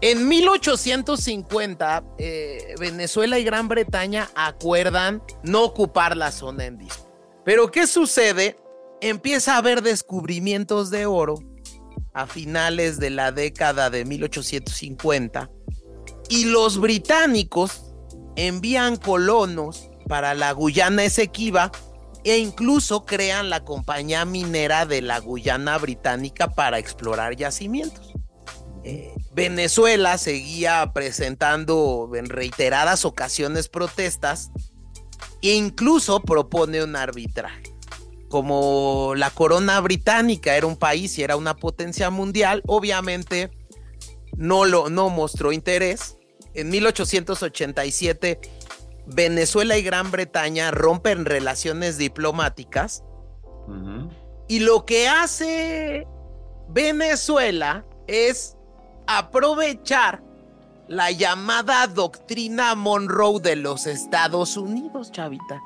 [0.01, 7.07] En 1850, eh, Venezuela y Gran Bretaña acuerdan no ocupar la zona en disco.
[7.45, 8.57] Pero ¿qué sucede?
[9.01, 11.37] Empieza a haber descubrimientos de oro
[12.15, 15.51] a finales de la década de 1850
[16.29, 17.83] y los británicos
[18.37, 21.73] envían colonos para la Guyana Esequiba
[22.25, 28.15] e incluso crean la compañía minera de la Guyana Británica para explorar yacimientos.
[28.83, 34.51] Eh, Venezuela seguía presentando en reiteradas ocasiones protestas
[35.43, 37.63] e incluso propone un arbitraje.
[38.29, 43.51] Como la corona británica era un país y era una potencia mundial, obviamente
[44.37, 46.16] no, lo, no mostró interés.
[46.57, 48.41] En 1887
[49.05, 53.05] Venezuela y Gran Bretaña rompen relaciones diplomáticas.
[54.49, 56.07] Y lo que hace
[56.69, 58.57] Venezuela es
[59.07, 60.23] aprovechar
[60.89, 65.61] la llamada doctrina Monroe de los Estados Unidos, chavita.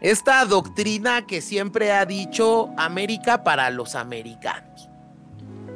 [0.00, 4.71] Esta doctrina que siempre ha dicho América para los americanos.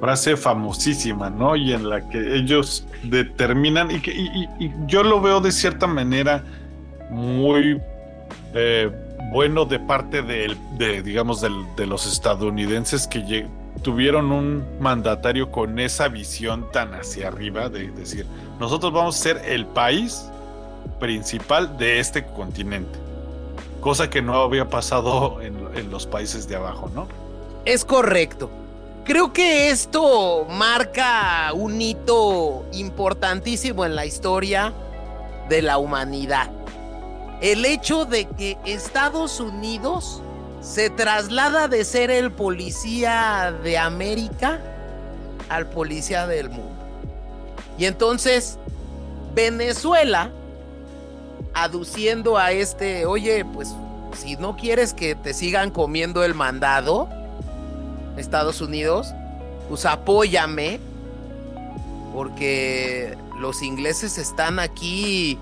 [0.00, 1.56] Frase famosísima, ¿no?
[1.56, 6.42] Y en la que ellos determinan, y, y yo lo veo de cierta manera
[7.10, 7.80] muy,
[8.54, 8.90] eh,
[9.30, 13.46] bueno de parte de, digamos, de los estadounidenses que
[13.82, 18.26] tuvieron un mandatario con esa visión tan hacia arriba de decir,
[18.58, 20.30] nosotros vamos a ser el país
[21.00, 22.98] principal de este continente.
[23.80, 27.06] Cosa que no había pasado en los países de abajo, ¿no?
[27.64, 28.48] Es correcto.
[29.06, 34.72] Creo que esto marca un hito importantísimo en la historia
[35.48, 36.50] de la humanidad.
[37.40, 40.22] El hecho de que Estados Unidos
[40.60, 44.60] se traslada de ser el policía de América
[45.48, 46.82] al policía del mundo.
[47.78, 48.58] Y entonces
[49.36, 50.32] Venezuela,
[51.54, 53.72] aduciendo a este, oye, pues
[54.18, 57.08] si no quieres que te sigan comiendo el mandado,
[58.16, 59.14] Estados Unidos,
[59.68, 60.80] pues apóyame,
[62.14, 65.38] porque los ingleses están aquí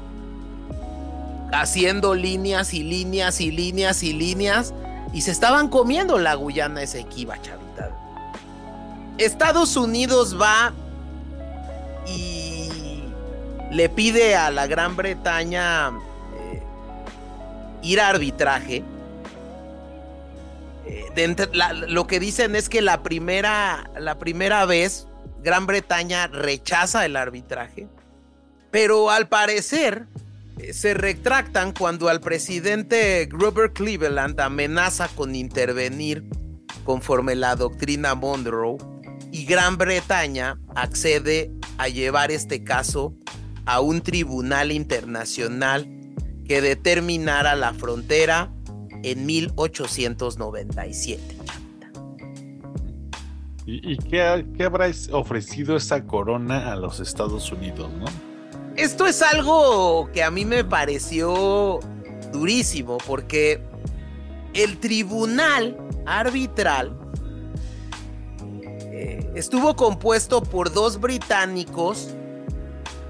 [1.52, 4.74] haciendo líneas y líneas y líneas y líneas
[5.12, 7.90] y se estaban comiendo la Guyana Esequiba, chavita.
[9.18, 10.72] Estados Unidos va
[12.08, 13.04] y
[13.70, 16.62] le pide a la Gran Bretaña eh,
[17.82, 18.82] ir a arbitraje
[21.88, 25.06] lo que dicen es que la primera, la primera vez
[25.42, 27.88] Gran Bretaña rechaza el arbitraje,
[28.70, 30.06] pero al parecer
[30.58, 36.24] eh, se retractan cuando al presidente Grover Cleveland amenaza con intervenir
[36.84, 38.78] conforme la doctrina Monroe
[39.32, 43.14] y Gran Bretaña accede a llevar este caso
[43.66, 45.88] a un tribunal internacional
[46.46, 48.52] que determinara la frontera
[49.04, 51.22] en 1897.
[53.66, 58.04] ¿Y, y qué, qué, habrá ofrecido esa corona a los Estados Unidos, no?
[58.76, 61.78] Esto es algo que a mí me pareció
[62.32, 63.62] durísimo porque
[64.52, 65.76] el tribunal
[66.06, 66.98] arbitral
[68.92, 72.08] eh, estuvo compuesto por dos británicos,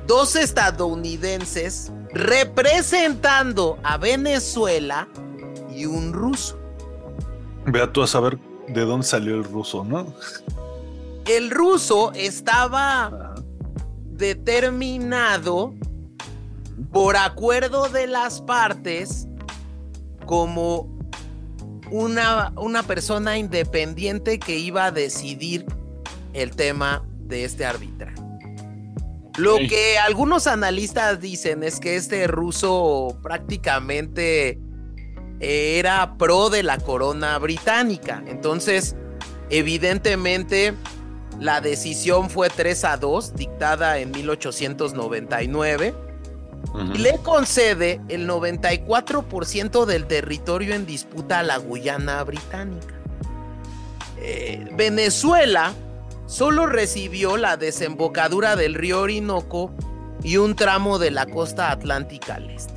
[0.07, 5.09] dos estadounidenses, representando a Venezuela
[5.75, 6.59] y un ruso.
[7.66, 10.14] Vea tú a saber de dónde salió el ruso, ¿no?
[11.27, 13.35] El ruso estaba
[14.12, 15.75] determinado
[16.93, 19.27] por acuerdo de las partes
[20.27, 20.95] como
[21.91, 25.66] una, una persona independiente que iba a decidir
[26.33, 28.14] el tema de este arbitraje.
[29.37, 34.61] Lo que algunos analistas dicen es que este ruso prácticamente
[35.45, 38.22] era pro de la corona británica.
[38.26, 38.97] Entonces,
[39.51, 40.74] evidentemente,
[41.40, 45.95] la decisión fue 3 a 2, dictada en 1899.
[46.95, 52.95] Y le concede el 94% del territorio en disputa a la Guyana británica.
[54.18, 55.74] Eh, Venezuela
[56.26, 59.72] solo recibió la desembocadura del río Orinoco
[60.22, 62.74] y un tramo de la costa atlántica al este.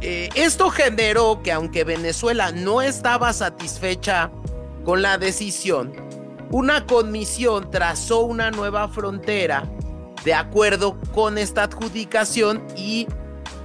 [0.00, 4.30] Eh, esto generó que aunque Venezuela no estaba satisfecha
[4.84, 5.92] con la decisión,
[6.50, 9.68] una comisión trazó una nueva frontera
[10.24, 13.06] de acuerdo con esta adjudicación y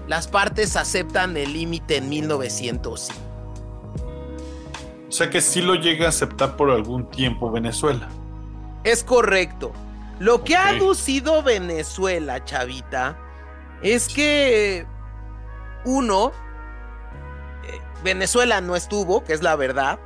[0.08, 3.20] las partes aceptan el límite en 1905.
[5.08, 8.10] O sea que sí lo llega a aceptar por algún tiempo Venezuela.
[8.84, 9.72] Es correcto.
[10.20, 13.18] Lo que ha aducido Venezuela, chavita,
[13.82, 14.86] es que
[15.86, 16.32] uno,
[17.66, 20.00] eh, Venezuela no estuvo, que es la verdad,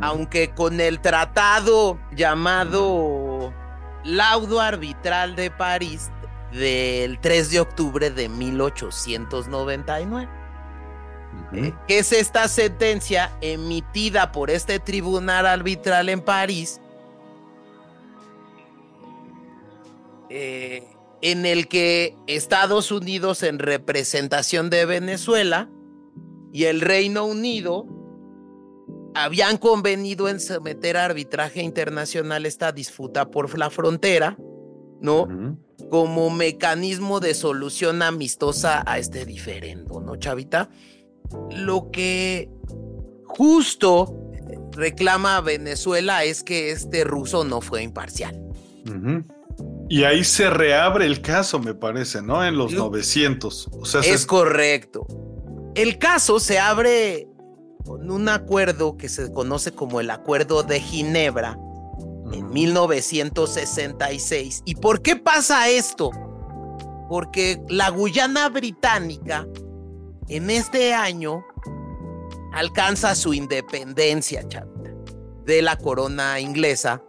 [0.00, 3.52] aunque con el tratado llamado
[4.04, 6.10] Laudo Arbitral de París
[6.52, 10.28] del 3 de octubre de 1899.
[11.52, 16.80] Eh, que es esta sentencia emitida por este tribunal arbitral en París,
[20.28, 25.70] eh, en el que Estados Unidos en representación de Venezuela
[26.52, 27.86] y el Reino Unido
[29.14, 34.36] habían convenido en someter a arbitraje internacional esta disputa por la frontera,
[35.00, 35.56] ¿no?
[35.90, 40.68] Como mecanismo de solución amistosa a este diferendo, ¿no, Chavita?
[41.50, 42.50] Lo que
[43.24, 44.14] justo
[44.72, 48.40] reclama Venezuela es que este ruso no fue imparcial.
[49.88, 52.44] Y ahí se reabre el caso, me parece, ¿no?
[52.44, 53.68] En los 900.
[53.72, 55.06] O sea, es correcto.
[55.74, 57.28] El caso se abre
[57.84, 61.56] con un acuerdo que se conoce como el Acuerdo de Ginebra
[62.32, 64.62] en 1966.
[64.64, 66.10] ¿Y por qué pasa esto?
[67.08, 69.46] Porque la Guyana británica
[70.28, 71.46] en este año
[72.52, 74.90] alcanza su independencia, chavita,
[75.44, 77.00] de la corona inglesa.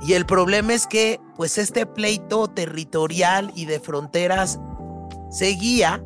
[0.00, 4.60] Y el problema es que, pues, este pleito territorial y de fronteras
[5.28, 6.00] seguía,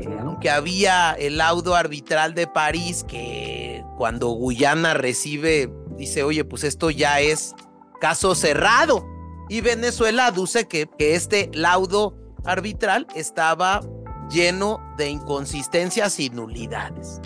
[0.00, 6.64] eh, aunque había el laudo arbitral de París que cuando Guyana recibe, dice, oye, pues
[6.64, 7.54] esto ya es
[8.00, 9.06] caso cerrado.
[9.50, 12.16] Y Venezuela aduce que, que este laudo
[12.46, 13.82] arbitral estaba
[14.30, 17.20] lleno de inconsistencias y nulidades.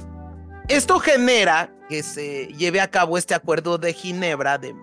[0.66, 4.74] Esto genera que se lleve a cabo este acuerdo de Ginebra de,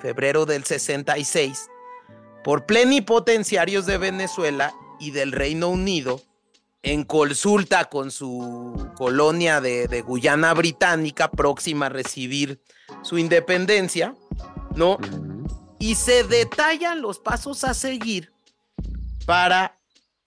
[0.00, 1.68] febrero del 66
[2.44, 6.20] por plenipotenciarios de Venezuela y del Reino Unido
[6.82, 12.60] en consulta con su colonia de, de, Guyana Británica próxima a recibir
[13.02, 14.14] su independencia,
[14.76, 14.98] ¿no?
[15.78, 18.32] Y se detallan los pasos a seguir
[19.24, 19.78] para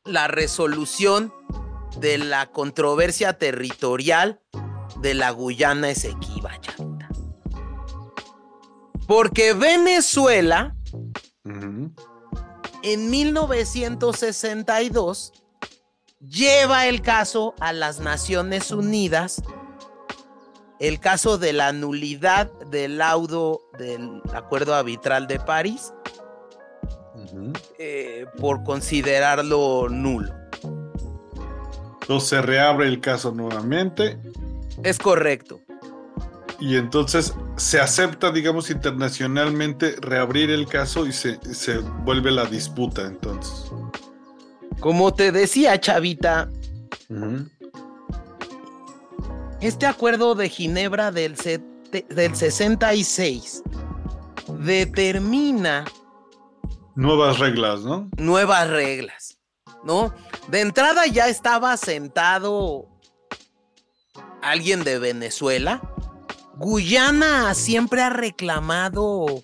[0.03, 1.33] la resolución
[1.97, 4.41] de la controversia territorial
[5.01, 6.51] de la Guyana Esequiba,
[9.07, 10.75] Porque Venezuela,
[12.83, 15.33] en 1962,
[16.19, 19.41] lleva el caso a las Naciones Unidas,
[20.79, 25.93] el caso de la nulidad del laudo del Acuerdo Arbitral de París,
[27.77, 30.33] eh, por considerarlo nulo.
[32.01, 34.17] Entonces se reabre el caso nuevamente.
[34.83, 35.61] Es correcto.
[36.59, 41.37] Y entonces se acepta, digamos, internacionalmente reabrir el caso y se,
[42.03, 43.71] vuelve la disputa entonces.
[44.79, 46.49] Como te decía, Chavita,
[49.61, 51.35] este acuerdo de Ginebra del,
[52.09, 53.63] del 66
[54.59, 55.85] determina
[56.99, 58.09] Nuevas reglas, ¿no?
[58.17, 59.37] Nuevas reglas,
[59.85, 60.13] ¿no?
[60.49, 62.89] De entrada ya estaba sentado
[64.41, 65.81] alguien de Venezuela.
[66.57, 69.43] Guyana siempre ha reclamado,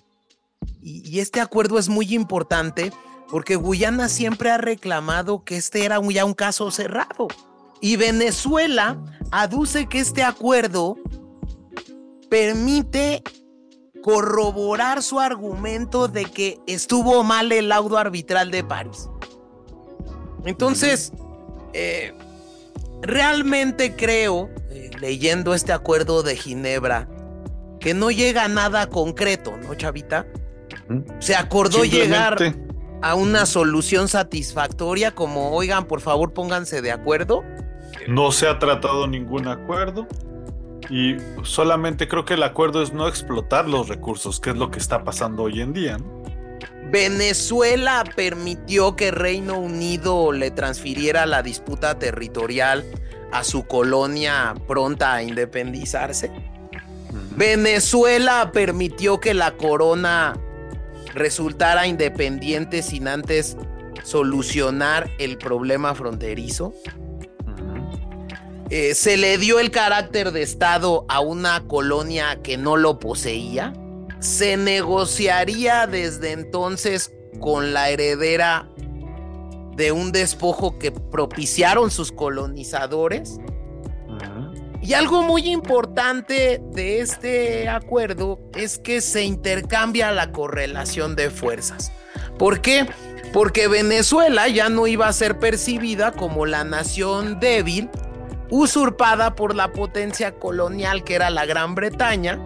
[0.82, 2.92] y, este acuerdo es muy importante,
[3.28, 7.28] porque Guyana siempre ha reclamado que este era ya un caso cerrado.
[7.80, 8.98] Y Venezuela
[9.30, 10.96] aduce que este acuerdo
[12.28, 13.22] permite
[14.02, 19.08] corroborar su argumento de que estuvo mal el laudo arbitral de París.
[20.44, 21.12] Entonces,
[21.72, 22.14] eh,
[23.02, 27.08] realmente creo, eh, leyendo este acuerdo de Ginebra,
[27.80, 30.26] que no llega a nada concreto, ¿no, Chavita?
[31.18, 32.36] Se acordó llegar
[33.02, 37.42] a una solución satisfactoria como, oigan, por favor, pónganse de acuerdo.
[38.08, 40.06] No se ha tratado ningún acuerdo.
[40.88, 44.78] Y solamente creo que el acuerdo es no explotar los recursos, que es lo que
[44.78, 45.96] está pasando hoy en día.
[46.90, 52.84] Venezuela permitió que Reino Unido le transfiriera la disputa territorial
[53.32, 56.30] a su colonia pronta a independizarse.
[57.36, 60.38] Venezuela permitió que la corona
[61.14, 63.56] resultara independiente sin antes
[64.04, 66.72] solucionar el problema fronterizo.
[68.70, 73.72] Eh, se le dio el carácter de Estado a una colonia que no lo poseía.
[74.26, 78.68] Se negociaría desde entonces con la heredera
[79.76, 83.38] de un despojo que propiciaron sus colonizadores.
[84.82, 91.92] Y algo muy importante de este acuerdo es que se intercambia la correlación de fuerzas.
[92.36, 92.84] ¿Por qué?
[93.32, 97.88] Porque Venezuela ya no iba a ser percibida como la nación débil
[98.50, 102.40] usurpada por la potencia colonial que era la Gran Bretaña,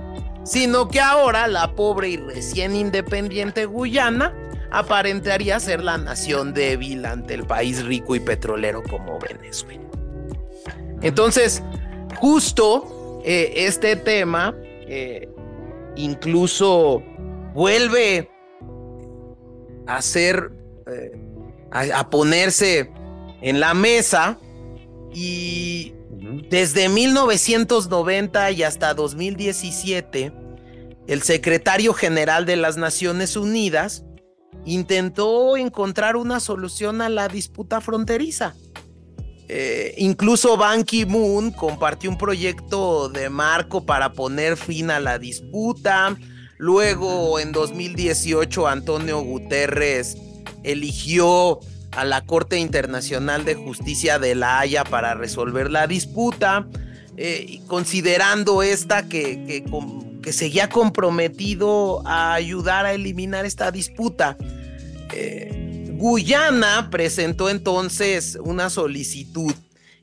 [0.45, 4.35] sino que ahora la pobre y recién independiente Guyana
[4.71, 9.83] aparentaría ser la nación débil ante el país rico y petrolero como Venezuela.
[11.03, 11.63] Entonces,
[12.17, 15.29] justo eh, este tema eh,
[15.97, 17.03] incluso
[17.55, 18.31] vuelve
[19.87, 20.53] a ser,
[20.87, 21.21] eh,
[21.73, 22.93] a ponerse
[23.41, 24.39] en la mesa
[25.13, 25.95] y
[26.49, 30.33] desde 1990 y hasta 2017,
[31.07, 34.05] el secretario general de las Naciones Unidas
[34.65, 38.55] intentó encontrar una solución a la disputa fronteriza.
[39.49, 46.17] Eh, incluso Ban Ki-moon compartió un proyecto de marco para poner fin a la disputa.
[46.57, 50.17] Luego, en 2018, Antonio Guterres
[50.63, 51.59] eligió
[51.93, 56.67] a la Corte Internacional de Justicia de la Haya para resolver la disputa,
[57.17, 59.65] eh, considerando esta que,
[60.23, 64.37] que, seguía comprometido a ayudar a eliminar esta disputa.
[65.13, 69.53] Eh, Guyana presentó entonces una solicitud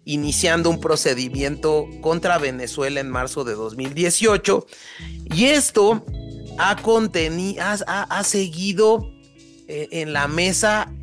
[0.03, 4.65] iniciando un procedimiento contra Venezuela en marzo de 2018.
[5.35, 6.05] Y esto
[6.57, 6.77] ha,
[8.09, 9.11] ha, seguido
[9.67, 10.93] eh, en la mesa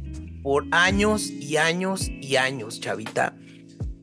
[0.44, 3.34] por años y años y años, chavita.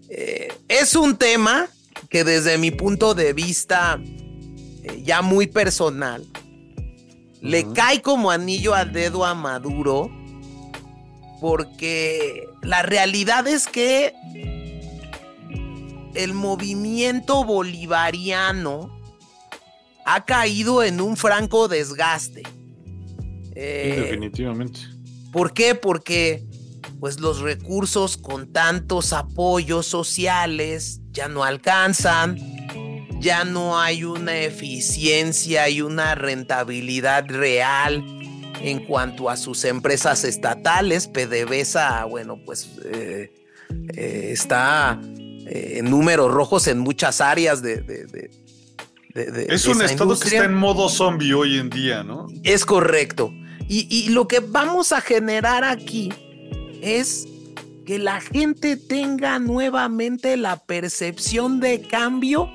[0.10, 1.68] Eh, es un tema
[2.10, 4.02] que desde mi punto de vista
[4.84, 6.26] eh, ya muy personal,
[7.42, 10.10] le cae como anillo al dedo a Maduro,
[11.40, 14.16] porque la realidad es que
[16.16, 19.00] el movimiento bolivariano
[20.06, 22.42] ha caído en un franco desgaste.
[23.54, 24.91] Eh, definitivamente.
[25.32, 25.76] ¿Por qué?
[25.76, 26.44] Porque
[27.00, 32.38] pues los recursos con tantos apoyos sociales ya no alcanzan,
[33.20, 38.04] ya no hay una eficiencia y una rentabilidad real
[38.62, 41.08] en cuanto a sus empresas estatales.
[41.08, 43.32] PDVSA, bueno, pues eh,
[43.96, 48.30] eh, está en números rojos en muchas áreas de,
[49.14, 52.28] es un estado que está en modo zombie hoy en día, ¿no?
[52.44, 53.34] Es correcto.
[53.74, 56.10] Y, lo que vamos a generar aquí
[56.82, 57.26] es
[57.86, 62.52] que la gente tenga nuevamente la percepción de cambio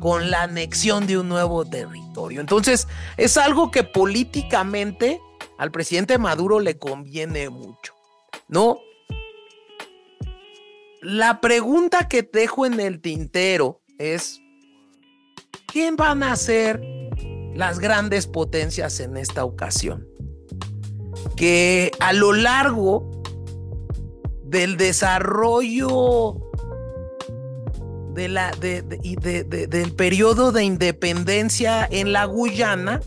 [0.00, 2.40] con la anexión de un nuevo territorio.
[2.40, 5.20] Entonces, es algo que políticamente
[5.58, 7.92] al presidente Maduro le conviene mucho,
[8.48, 8.78] ¿no?
[11.02, 14.40] La pregunta que dejo en el tintero es,
[15.66, 16.80] ¿quién van a ser
[17.54, 20.06] las grandes potencias en esta ocasión?
[21.36, 23.10] Que a lo largo
[24.44, 26.40] del desarrollo
[28.14, 33.00] de la, del periodo de independencia en la Guyana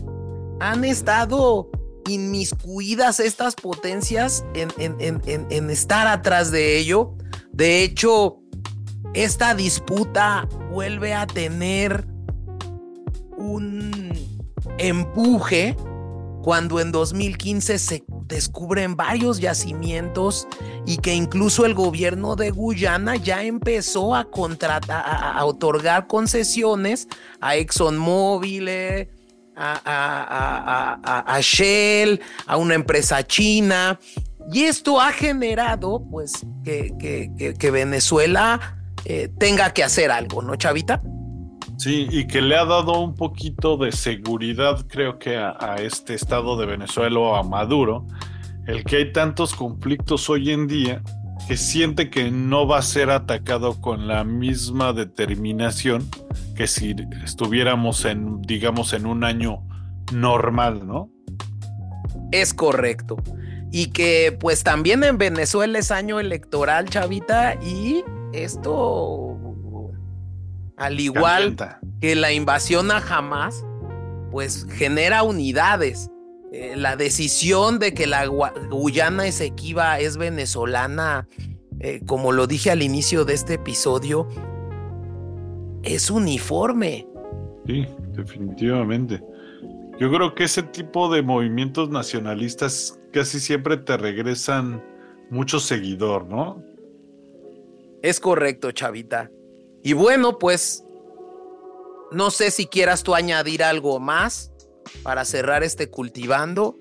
[0.60, 1.70] han estado
[2.06, 7.14] inmiscuidas estas potencias en, en, estar atrás de ello.
[7.52, 8.40] De hecho,
[9.14, 12.06] esta disputa vuelve a tener
[13.36, 13.87] un
[14.78, 15.76] empuje
[16.42, 20.46] cuando en 2015 se descubren varios yacimientos
[20.86, 27.08] y que incluso el gobierno de Guyana ya empezó a contratar, a, otorgar concesiones
[27.40, 28.68] a ExxonMobil,
[29.56, 29.80] a,
[31.26, 33.98] a, Shell, a una empresa china.
[34.52, 41.02] Y esto ha generado, pues, que, Venezuela eh, tenga que hacer algo, ¿no, Chavita?
[41.78, 46.58] Sí, y que le ha dado un poquito de seguridad, creo que a, este estado
[46.58, 48.04] de Venezuela o a Maduro,
[48.66, 51.02] el que hay tantos conflictos hoy en día
[51.46, 56.10] que siente que no va a ser atacado con la misma determinación
[56.56, 59.62] que si estuviéramos en, digamos, en un año
[60.12, 61.12] normal, ¿no?
[62.32, 63.18] Es correcto.
[63.70, 68.02] Y que pues también en Venezuela es año electoral, chavita, y
[68.32, 69.47] esto
[70.78, 71.56] al igual
[72.00, 73.64] que la invasión a Hamas,
[74.30, 76.10] pues genera unidades.
[76.52, 81.28] Eh, la decisión de que la Guyana Esequiba es venezolana,
[81.80, 84.28] eh, como lo dije al inicio de este episodio,
[85.82, 87.06] es uniforme.
[87.66, 89.22] Sí, definitivamente.
[89.98, 94.82] Yo creo que ese tipo de movimientos nacionalistas casi siempre te regresan
[95.28, 96.62] mucho seguidor, ¿no?
[98.02, 99.30] Es correcto, Chavita.
[99.82, 100.84] Y bueno, pues
[102.10, 104.52] no sé si quieras tú añadir algo más
[105.02, 106.76] para cerrar este cultivando.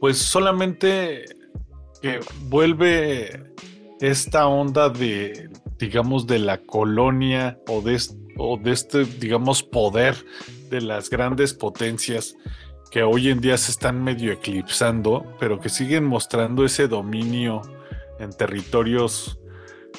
[0.00, 1.24] Pues solamente
[2.00, 3.52] que vuelve
[4.00, 8.00] esta onda de, digamos, de la colonia o de,
[8.36, 10.14] o de este, digamos, poder
[10.70, 12.36] de las grandes potencias
[12.90, 17.60] que hoy en día se están medio eclipsando, pero que siguen mostrando ese dominio
[18.18, 19.37] en territorios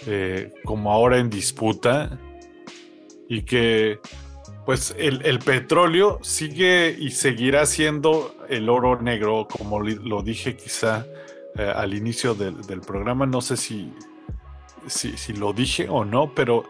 [0.07, 2.17] eh, como ahora en disputa
[3.27, 3.99] y que
[4.65, 11.05] pues el, petróleo sigue y seguirá siendo el oro negro, como lo dije quizá
[11.55, 13.91] eh, al inicio del, programa, no sé si,
[14.85, 16.65] si, lo dije o no, pero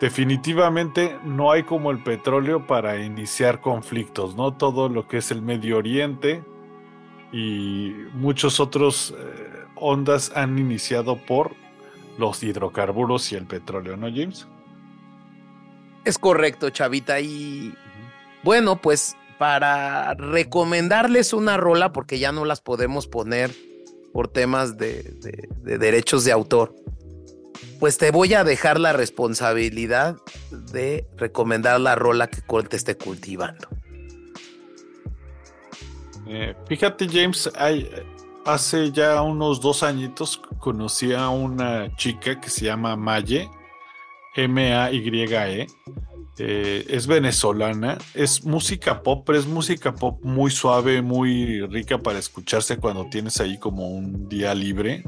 [0.00, 4.54] definitivamente no hay como el petróleo para iniciar conflictos, ¿no?
[4.54, 6.42] Todo lo que es el Medio Oriente
[7.30, 11.54] y muchos otros eh, ondas han iniciado por
[12.18, 14.46] los hidrocarburos y el petróleo, ¿no, James?
[16.04, 17.20] Es correcto, Chavita.
[17.20, 17.74] Y
[18.42, 23.54] bueno, pues para recomendarles una rola, porque ya no las podemos poner
[24.12, 26.74] por temas de, derechos de autor,
[27.78, 30.16] pues te voy a dejar la responsabilidad
[30.50, 33.68] de recomendar la rola que te esté cultivando.
[36.26, 37.88] Eh, fíjate, James, hay,
[38.48, 43.48] hace ya unos dos añitos conocí a una chica que se llama Maye,
[44.34, 45.66] M-A-Y-E.
[46.40, 52.20] Eh, es venezolana, es música pop, pero es música pop muy suave, muy rica para
[52.20, 55.02] escucharse cuando tienes ahí como un día libre.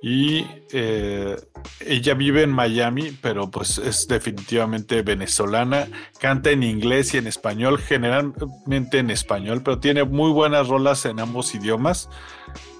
[0.00, 1.36] Y eh,
[1.80, 5.88] ella vive en Miami, pero pues es definitivamente venezolana.
[6.20, 11.18] Canta en inglés y en español, generalmente en español, pero tiene muy buenas rolas en
[11.18, 12.08] ambos idiomas.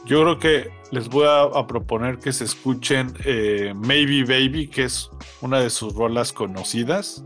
[0.06, 5.10] Yo creo que les voy a, proponer que se escuchen eh, Maybe Baby, que es
[5.40, 7.24] una de sus rolas conocidas.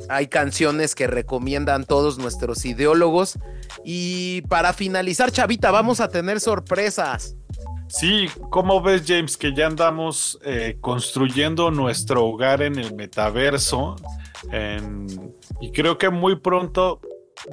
[0.08, 3.38] hay canciones que recomiendan todos nuestros ideólogos.
[3.84, 7.36] Y para finalizar, Chavita, vamos a tener sorpresas.
[7.88, 10.38] Sí, ¿cómo ves, James, que ya andamos
[10.80, 13.96] construyendo nuestro hogar en el metaverso?
[15.60, 17.00] Y creo que muy pronto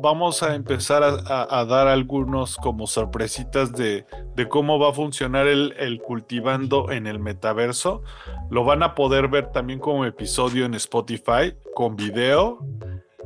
[0.02, 4.06] vamos a empezar a, dar algunos como sorpresitas de,
[4.50, 8.04] cómo va a funcionar el, cultivando en el metaverso.
[8.50, 12.60] Lo van a poder ver también como episodio en Spotify con video,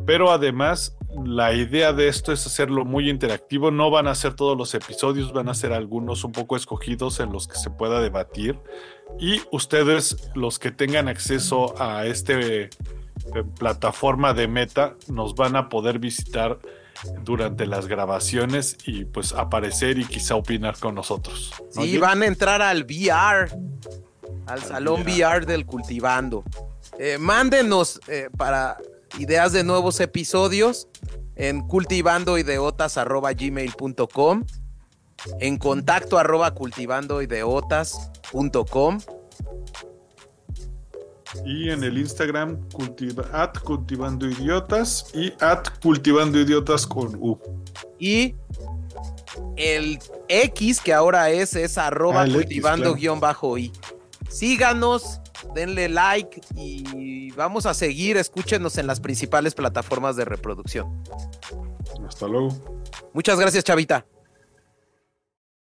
[0.05, 3.72] pero además la idea de esto es hacerlo muy interactivo.
[3.72, 7.32] No van a ser todos los episodios, van a ser algunos un poco escogidos en
[7.32, 8.59] los que se pueda debatir.
[9.20, 12.70] Y ustedes, los que tengan acceso a este
[13.57, 16.57] plataforma de Meta nos van a poder visitar
[17.24, 21.51] durante las grabaciones y pues aparecer y quizá opinar con nosotros.
[21.72, 23.49] Sí, van a entrar al VR,
[24.45, 25.45] al, salón VR.
[25.45, 26.45] del Cultivando.
[26.99, 28.78] Eh, mándenos eh, para
[29.18, 30.88] ideas de nuevos episodios
[31.36, 34.43] en cultivandoideotas.gmail.com
[35.39, 38.99] en contacto arroba cultivandoideotas.com
[41.45, 42.59] y en el Instagram
[43.31, 47.39] at cultivando idiotas y at cultivando idiotas con U.
[47.99, 48.36] Y
[49.55, 53.71] el X que ahora es es arroba ah, cultivando guion bajo I.
[54.29, 55.19] Síganos,
[55.53, 61.03] denle like y vamos a seguir, escúchenos en las principales plataformas de reproducción.
[62.07, 62.55] Hasta luego.
[63.13, 64.05] Muchas gracias, Chavita.